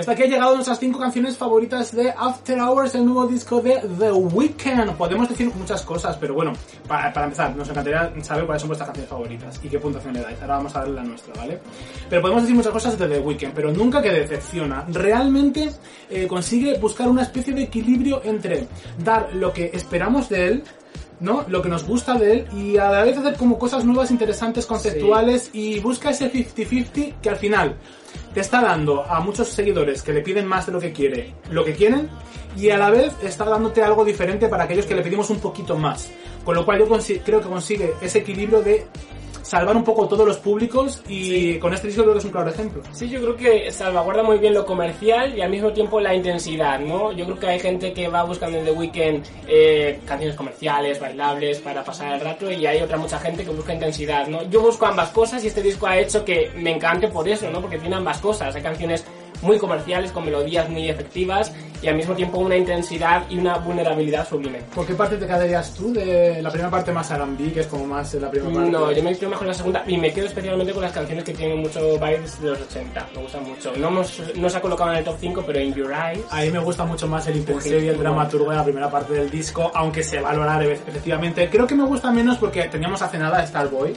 Hasta 0.00 0.12
aquí 0.12 0.22
ha 0.22 0.26
llegado 0.26 0.54
nuestras 0.54 0.78
cinco 0.78 0.98
canciones 0.98 1.36
favoritas 1.36 1.94
de 1.94 2.10
After 2.16 2.58
Hours, 2.58 2.94
el 2.94 3.04
nuevo 3.04 3.26
disco 3.26 3.60
de 3.60 3.82
The 3.98 4.10
Weeknd. 4.10 4.92
Podemos 4.96 5.28
decir 5.28 5.52
muchas 5.54 5.82
cosas, 5.82 6.16
pero 6.16 6.32
bueno, 6.32 6.54
para, 6.88 7.12
para 7.12 7.26
empezar, 7.26 7.54
nos 7.54 7.68
encantaría 7.68 8.10
saber 8.22 8.46
cuáles 8.46 8.62
son 8.62 8.68
vuestras 8.68 8.88
canciones 8.88 9.10
favoritas 9.10 9.60
y 9.62 9.68
qué 9.68 9.78
puntuación 9.78 10.14
le 10.14 10.22
dais. 10.22 10.40
Ahora 10.40 10.56
vamos 10.56 10.74
a 10.74 10.80
darle 10.80 10.94
la 10.94 11.04
nuestra, 11.04 11.34
¿vale? 11.34 11.60
Pero 12.08 12.22
podemos 12.22 12.42
decir 12.42 12.56
muchas 12.56 12.72
cosas 12.72 12.98
de 12.98 13.08
The 13.08 13.18
Weeknd, 13.18 13.52
pero 13.54 13.70
nunca 13.70 14.00
que 14.00 14.10
decepciona. 14.10 14.86
Realmente 14.88 15.70
eh, 16.08 16.26
consigue 16.26 16.78
buscar 16.78 17.06
una 17.06 17.22
especie 17.22 17.52
de 17.52 17.64
equilibrio 17.64 18.22
entre 18.24 18.68
dar 19.04 19.34
lo 19.34 19.52
que 19.52 19.70
esperamos 19.74 20.30
de 20.30 20.46
él, 20.46 20.64
¿no? 21.20 21.44
Lo 21.48 21.62
que 21.62 21.68
nos 21.68 21.84
gusta 21.84 22.14
de 22.14 22.32
él 22.32 22.46
y 22.56 22.78
a 22.78 22.90
la 22.90 23.04
vez 23.04 23.16
hacer 23.16 23.36
como 23.36 23.58
cosas 23.58 23.84
nuevas, 23.84 24.10
interesantes, 24.10 24.66
conceptuales 24.66 25.50
y 25.52 25.78
busca 25.80 26.10
ese 26.10 26.32
50-50 26.32 27.14
que 27.20 27.30
al 27.30 27.36
final 27.36 27.76
te 28.34 28.40
está 28.40 28.60
dando 28.60 29.04
a 29.04 29.20
muchos 29.20 29.48
seguidores 29.48 30.02
que 30.02 30.12
le 30.12 30.22
piden 30.22 30.46
más 30.46 30.66
de 30.66 30.72
lo 30.72 30.80
que 30.80 30.92
quiere, 30.92 31.34
lo 31.50 31.64
que 31.64 31.74
quieren 31.74 32.08
y 32.56 32.70
a 32.70 32.78
la 32.78 32.90
vez 32.90 33.12
está 33.22 33.44
dándote 33.44 33.82
algo 33.82 34.04
diferente 34.04 34.48
para 34.48 34.64
aquellos 34.64 34.86
que 34.86 34.94
le 34.94 35.02
pedimos 35.02 35.30
un 35.30 35.38
poquito 35.38 35.76
más. 35.76 36.10
Con 36.44 36.54
lo 36.54 36.64
cual 36.64 36.78
yo 36.78 36.88
creo 37.24 37.40
que 37.40 37.48
consigue 37.48 37.92
ese 38.00 38.18
equilibrio 38.18 38.62
de 38.62 38.86
salvar 39.50 39.76
un 39.76 39.82
poco 39.82 40.06
todos 40.06 40.24
los 40.24 40.36
públicos 40.36 41.02
y 41.08 41.58
con 41.58 41.74
este 41.74 41.88
disco 41.88 42.02
creo 42.02 42.12
que 42.12 42.20
es 42.20 42.24
un 42.24 42.30
claro 42.30 42.50
ejemplo. 42.50 42.82
Sí, 42.92 43.08
yo 43.08 43.20
creo 43.20 43.36
que 43.36 43.72
salvaguarda 43.72 44.22
muy 44.22 44.38
bien 44.38 44.54
lo 44.54 44.64
comercial 44.64 45.36
y 45.36 45.40
al 45.40 45.50
mismo 45.50 45.72
tiempo 45.72 45.98
la 45.98 46.14
intensidad, 46.14 46.78
¿no? 46.78 47.10
Yo 47.10 47.24
creo 47.24 47.38
que 47.40 47.46
hay 47.48 47.58
gente 47.58 47.92
que 47.92 48.06
va 48.06 48.22
buscando 48.22 48.58
en 48.58 48.64
The 48.64 48.70
Weeknd 48.70 49.26
eh, 49.48 49.98
canciones 50.06 50.36
comerciales, 50.36 51.00
bailables, 51.00 51.58
para 51.58 51.82
pasar 51.82 52.12
el 52.12 52.20
rato 52.20 52.48
y 52.48 52.64
hay 52.64 52.80
otra 52.80 52.96
mucha 52.96 53.18
gente 53.18 53.42
que 53.42 53.50
busca 53.50 53.74
intensidad, 53.74 54.28
¿no? 54.28 54.48
Yo 54.48 54.60
busco 54.60 54.86
ambas 54.86 55.10
cosas 55.10 55.42
y 55.42 55.48
este 55.48 55.62
disco 55.62 55.88
ha 55.88 55.98
hecho 55.98 56.24
que 56.24 56.52
me 56.54 56.70
encante 56.70 57.08
por 57.08 57.28
eso, 57.28 57.50
¿no? 57.50 57.60
Porque 57.60 57.78
tiene 57.78 57.96
ambas 57.96 58.18
cosas. 58.18 58.54
Hay 58.54 58.62
canciones 58.62 59.04
muy 59.42 59.58
comerciales, 59.58 60.12
con 60.12 60.24
melodías 60.24 60.68
muy 60.68 60.88
efectivas 60.88 61.52
y 61.82 61.88
al 61.88 61.96
mismo 61.96 62.14
tiempo 62.14 62.38
una 62.38 62.56
intensidad 62.56 63.24
y 63.30 63.38
una 63.38 63.56
vulnerabilidad 63.58 64.28
sublime. 64.28 64.60
¿Por 64.74 64.86
qué 64.86 64.94
parte 64.94 65.16
te 65.16 65.26
quedarías 65.26 65.74
tú 65.74 65.92
de 65.92 66.42
la 66.42 66.50
primera 66.50 66.70
parte 66.70 66.92
más 66.92 67.10
R&B, 67.10 67.52
que 67.52 67.60
es 67.60 67.66
como 67.66 67.86
más 67.86 68.12
la 68.14 68.30
primera 68.30 68.52
parte? 68.52 68.70
No, 68.70 68.92
yo 68.92 69.02
me 69.02 69.16
quedo 69.16 69.30
mejor 69.30 69.44
en 69.44 69.48
la 69.48 69.54
segunda 69.54 69.84
y 69.86 69.96
me 69.96 70.12
quedo 70.12 70.26
especialmente 70.26 70.72
con 70.72 70.82
las 70.82 70.92
canciones 70.92 71.24
que 71.24 71.32
tienen 71.32 71.58
mucho 71.58 71.80
vibes 71.98 72.40
de 72.40 72.48
los 72.48 72.60
80. 72.60 73.08
Me 73.14 73.22
gustan 73.22 73.44
mucho. 73.44 73.72
No, 73.76 73.88
hemos, 73.88 74.22
no 74.36 74.50
se 74.50 74.56
ha 74.58 74.60
colocado 74.60 74.92
en 74.92 74.98
el 74.98 75.04
top 75.04 75.16
5, 75.18 75.44
pero 75.46 75.60
In 75.60 75.74
Your 75.74 75.92
Eyes. 75.92 76.24
A 76.30 76.42
mí 76.42 76.50
me 76.50 76.58
gusta 76.58 76.84
mucho 76.84 77.08
más 77.08 77.26
el 77.28 77.36
intensivo 77.36 77.78
y 77.78 77.88
el 77.88 77.98
dramaturgo 77.98 78.50
de 78.50 78.56
la 78.56 78.64
primera 78.64 78.90
parte 78.90 79.14
del 79.14 79.30
disco, 79.30 79.70
aunque 79.74 80.02
se 80.02 80.20
va 80.20 80.30
a 80.30 80.32
valorar 80.32 80.62
efectivamente. 80.62 81.48
Creo 81.48 81.66
que 81.66 81.74
me 81.74 81.84
gusta 81.84 82.10
menos 82.10 82.36
porque 82.36 82.64
teníamos 82.64 83.00
hace 83.02 83.18
nada 83.18 83.44
Starboy 83.46 83.94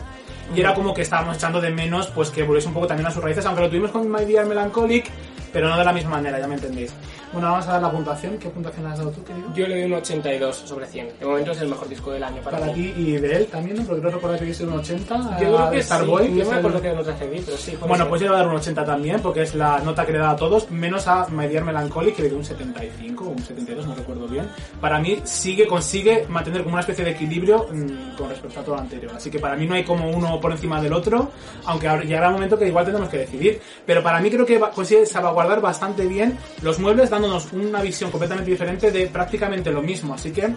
y 0.56 0.60
era 0.60 0.74
como 0.74 0.94
que 0.94 1.02
estábamos 1.02 1.38
echando 1.38 1.62
de 1.62 1.72
menos 1.72 2.08
pues 2.08 2.30
que 2.30 2.44
volviese 2.44 2.68
un 2.68 2.74
poco 2.74 2.88
también 2.88 3.08
a 3.08 3.12
sus 3.12 3.24
raíces, 3.24 3.46
aunque 3.46 3.62
lo 3.62 3.70
tuvimos 3.70 3.92
con 3.92 4.10
My 4.12 4.26
Dear 4.26 4.46
Melancholic, 4.46 5.10
pero 5.54 5.70
no 5.70 5.78
de 5.78 5.86
la 5.86 5.94
misma 5.94 6.12
manera, 6.12 6.40
ya 6.40 6.48
me 6.48 6.56
entendéis. 6.56 6.92
Bueno, 7.34 7.50
vamos 7.50 7.68
a 7.68 7.72
dar 7.74 7.82
la 7.82 7.92
puntuación. 7.92 8.38
¿Qué 8.38 8.48
puntuación 8.50 8.86
has 8.86 8.98
dado 9.00 9.10
tú, 9.10 9.24
querido? 9.24 9.48
Yo 9.56 9.68
le 9.68 9.76
doy 9.82 9.86
un 9.86 9.94
82 9.94 10.56
sobre 10.56 10.86
100. 10.86 11.20
De 11.20 11.26
momento 11.26 11.52
es 11.52 11.62
el 11.62 11.68
mejor 11.68 11.90
disco 11.90 12.12
del 12.12 12.24
año 12.24 12.42
para, 12.44 12.60
Para 12.60 12.72
mí. 12.72 12.74
ti 12.74 12.94
y 12.96 13.12
de 13.18 13.36
él 13.38 13.48
también, 13.48 13.78
¿no? 13.78 13.84
Porque 13.84 14.02
creo 14.02 14.14
recordar 14.14 14.38
que 14.40 14.46
dice 14.46 14.64
un 14.66 14.74
80. 14.74 15.40
Yo 15.42 15.56
creo 15.56 15.72
que 15.72 15.82
Starboy. 15.84 16.28
sí. 16.28 16.32
No 16.34 16.42
es 16.44 16.48
me 16.48 16.54
el- 16.54 16.60
acuerdo 16.60 16.82
que 16.82 16.90
en 16.92 16.98
otra 17.00 17.18
CD, 17.18 17.42
pero 17.44 17.58
sí. 17.58 17.78
Bueno, 17.88 18.08
pues 18.08 18.22
yo 18.22 18.26
le 18.28 18.32
voy 18.32 18.40
a 18.40 18.44
dar 18.44 18.50
un 18.52 18.56
80 18.58 18.86
también, 18.86 19.20
porque 19.22 19.42
es 19.42 19.56
la 19.56 19.80
nota 19.80 20.06
que 20.06 20.12
le 20.12 20.20
da 20.20 20.30
a 20.32 20.36
todos, 20.36 20.70
menos 20.70 21.08
a 21.08 21.28
My 21.30 21.48
Dear 21.48 21.64
Melancholy, 21.64 22.12
que 22.14 22.22
le 22.22 22.30
dio 22.30 22.38
un 22.38 22.46
75 22.46 23.26
o 23.26 23.30
un 23.30 23.40
72, 23.40 23.88
no 23.88 23.96
recuerdo 23.96 24.28
bien. 24.28 24.48
Para 24.80 25.00
mí 25.00 25.18
sigue, 25.24 25.66
consigue 25.66 26.28
mantener 26.30 26.62
como 26.62 26.74
una 26.76 26.82
especie 26.82 27.04
de 27.04 27.12
equilibrio 27.12 27.68
mm, 27.72 28.16
con 28.16 28.30
respecto 28.30 28.60
a 28.60 28.64
todo 28.64 28.76
lo 28.76 28.82
anterior. 28.82 29.12
Así 29.16 29.32
que 29.32 29.40
para 29.40 29.56
mí 29.56 29.66
no 29.66 29.74
hay 29.74 29.84
como 29.84 30.08
uno 30.12 30.40
por 30.40 30.52
encima 30.52 30.80
del 30.80 30.94
otro, 30.94 31.32
aunque 31.66 31.88
llegará 32.06 32.28
un 32.28 32.34
momento 32.36 32.60
que 32.60 32.68
igual 32.68 32.86
tendremos 32.86 33.10
que 33.10 33.18
decidir. 33.18 33.60
Pero 33.88 34.04
para 34.04 34.20
mí 34.22 34.30
creo 34.30 34.46
que 34.46 34.60
consigue 34.60 35.06
salvaguardar 35.08 35.62
bastante 35.62 36.06
bien 36.06 36.38
los 36.62 36.78
muebles, 36.80 37.10
dándonos 37.24 37.52
una 37.54 37.82
visión 37.82 38.12
completamente 38.12 38.52
diferente 38.52 38.92
de 38.92 39.08
prácticamente 39.08 39.72
lo 39.72 39.82
mismo. 39.82 40.14
Así 40.14 40.32
que, 40.32 40.50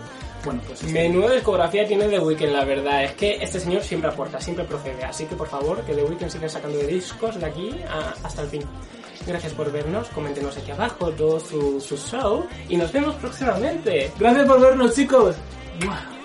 bueno, 0.44 0.60
pues... 0.66 0.82
Menuda 0.84 1.32
discografía 1.32 1.86
tiene 1.86 2.08
The 2.08 2.18
Weeknd, 2.20 2.52
la 2.52 2.64
verdad. 2.64 3.04
Es 3.04 3.12
que 3.12 3.36
este 3.42 3.60
señor 3.60 3.82
siempre 3.82 4.10
aporta, 4.10 4.40
siempre 4.40 4.64
procede. 4.64 5.04
Así 5.04 5.24
que 5.26 5.34
por 5.36 5.48
favor, 5.48 5.82
que 5.82 5.94
The 5.94 6.02
Weeknd 6.04 6.30
siga 6.30 6.48
sacando 6.48 6.78
de 6.78 6.86
discos 6.86 7.38
de 7.40 7.46
aquí 7.46 7.70
a- 7.88 8.14
hasta 8.26 8.42
el 8.42 8.48
fin. 8.48 8.62
Gracias 9.26 9.52
por 9.54 9.72
vernos, 9.72 10.06
coméntenos 10.08 10.56
aquí 10.56 10.70
abajo 10.70 11.10
todo 11.10 11.40
su, 11.40 11.80
su 11.80 11.96
show 11.96 12.46
y 12.68 12.76
nos 12.76 12.92
vemos 12.92 13.14
próximamente. 13.16 14.12
Gracias 14.18 14.46
por 14.46 14.60
vernos, 14.60 14.94
chicos. 14.94 15.34
¡Mua! 15.84 16.15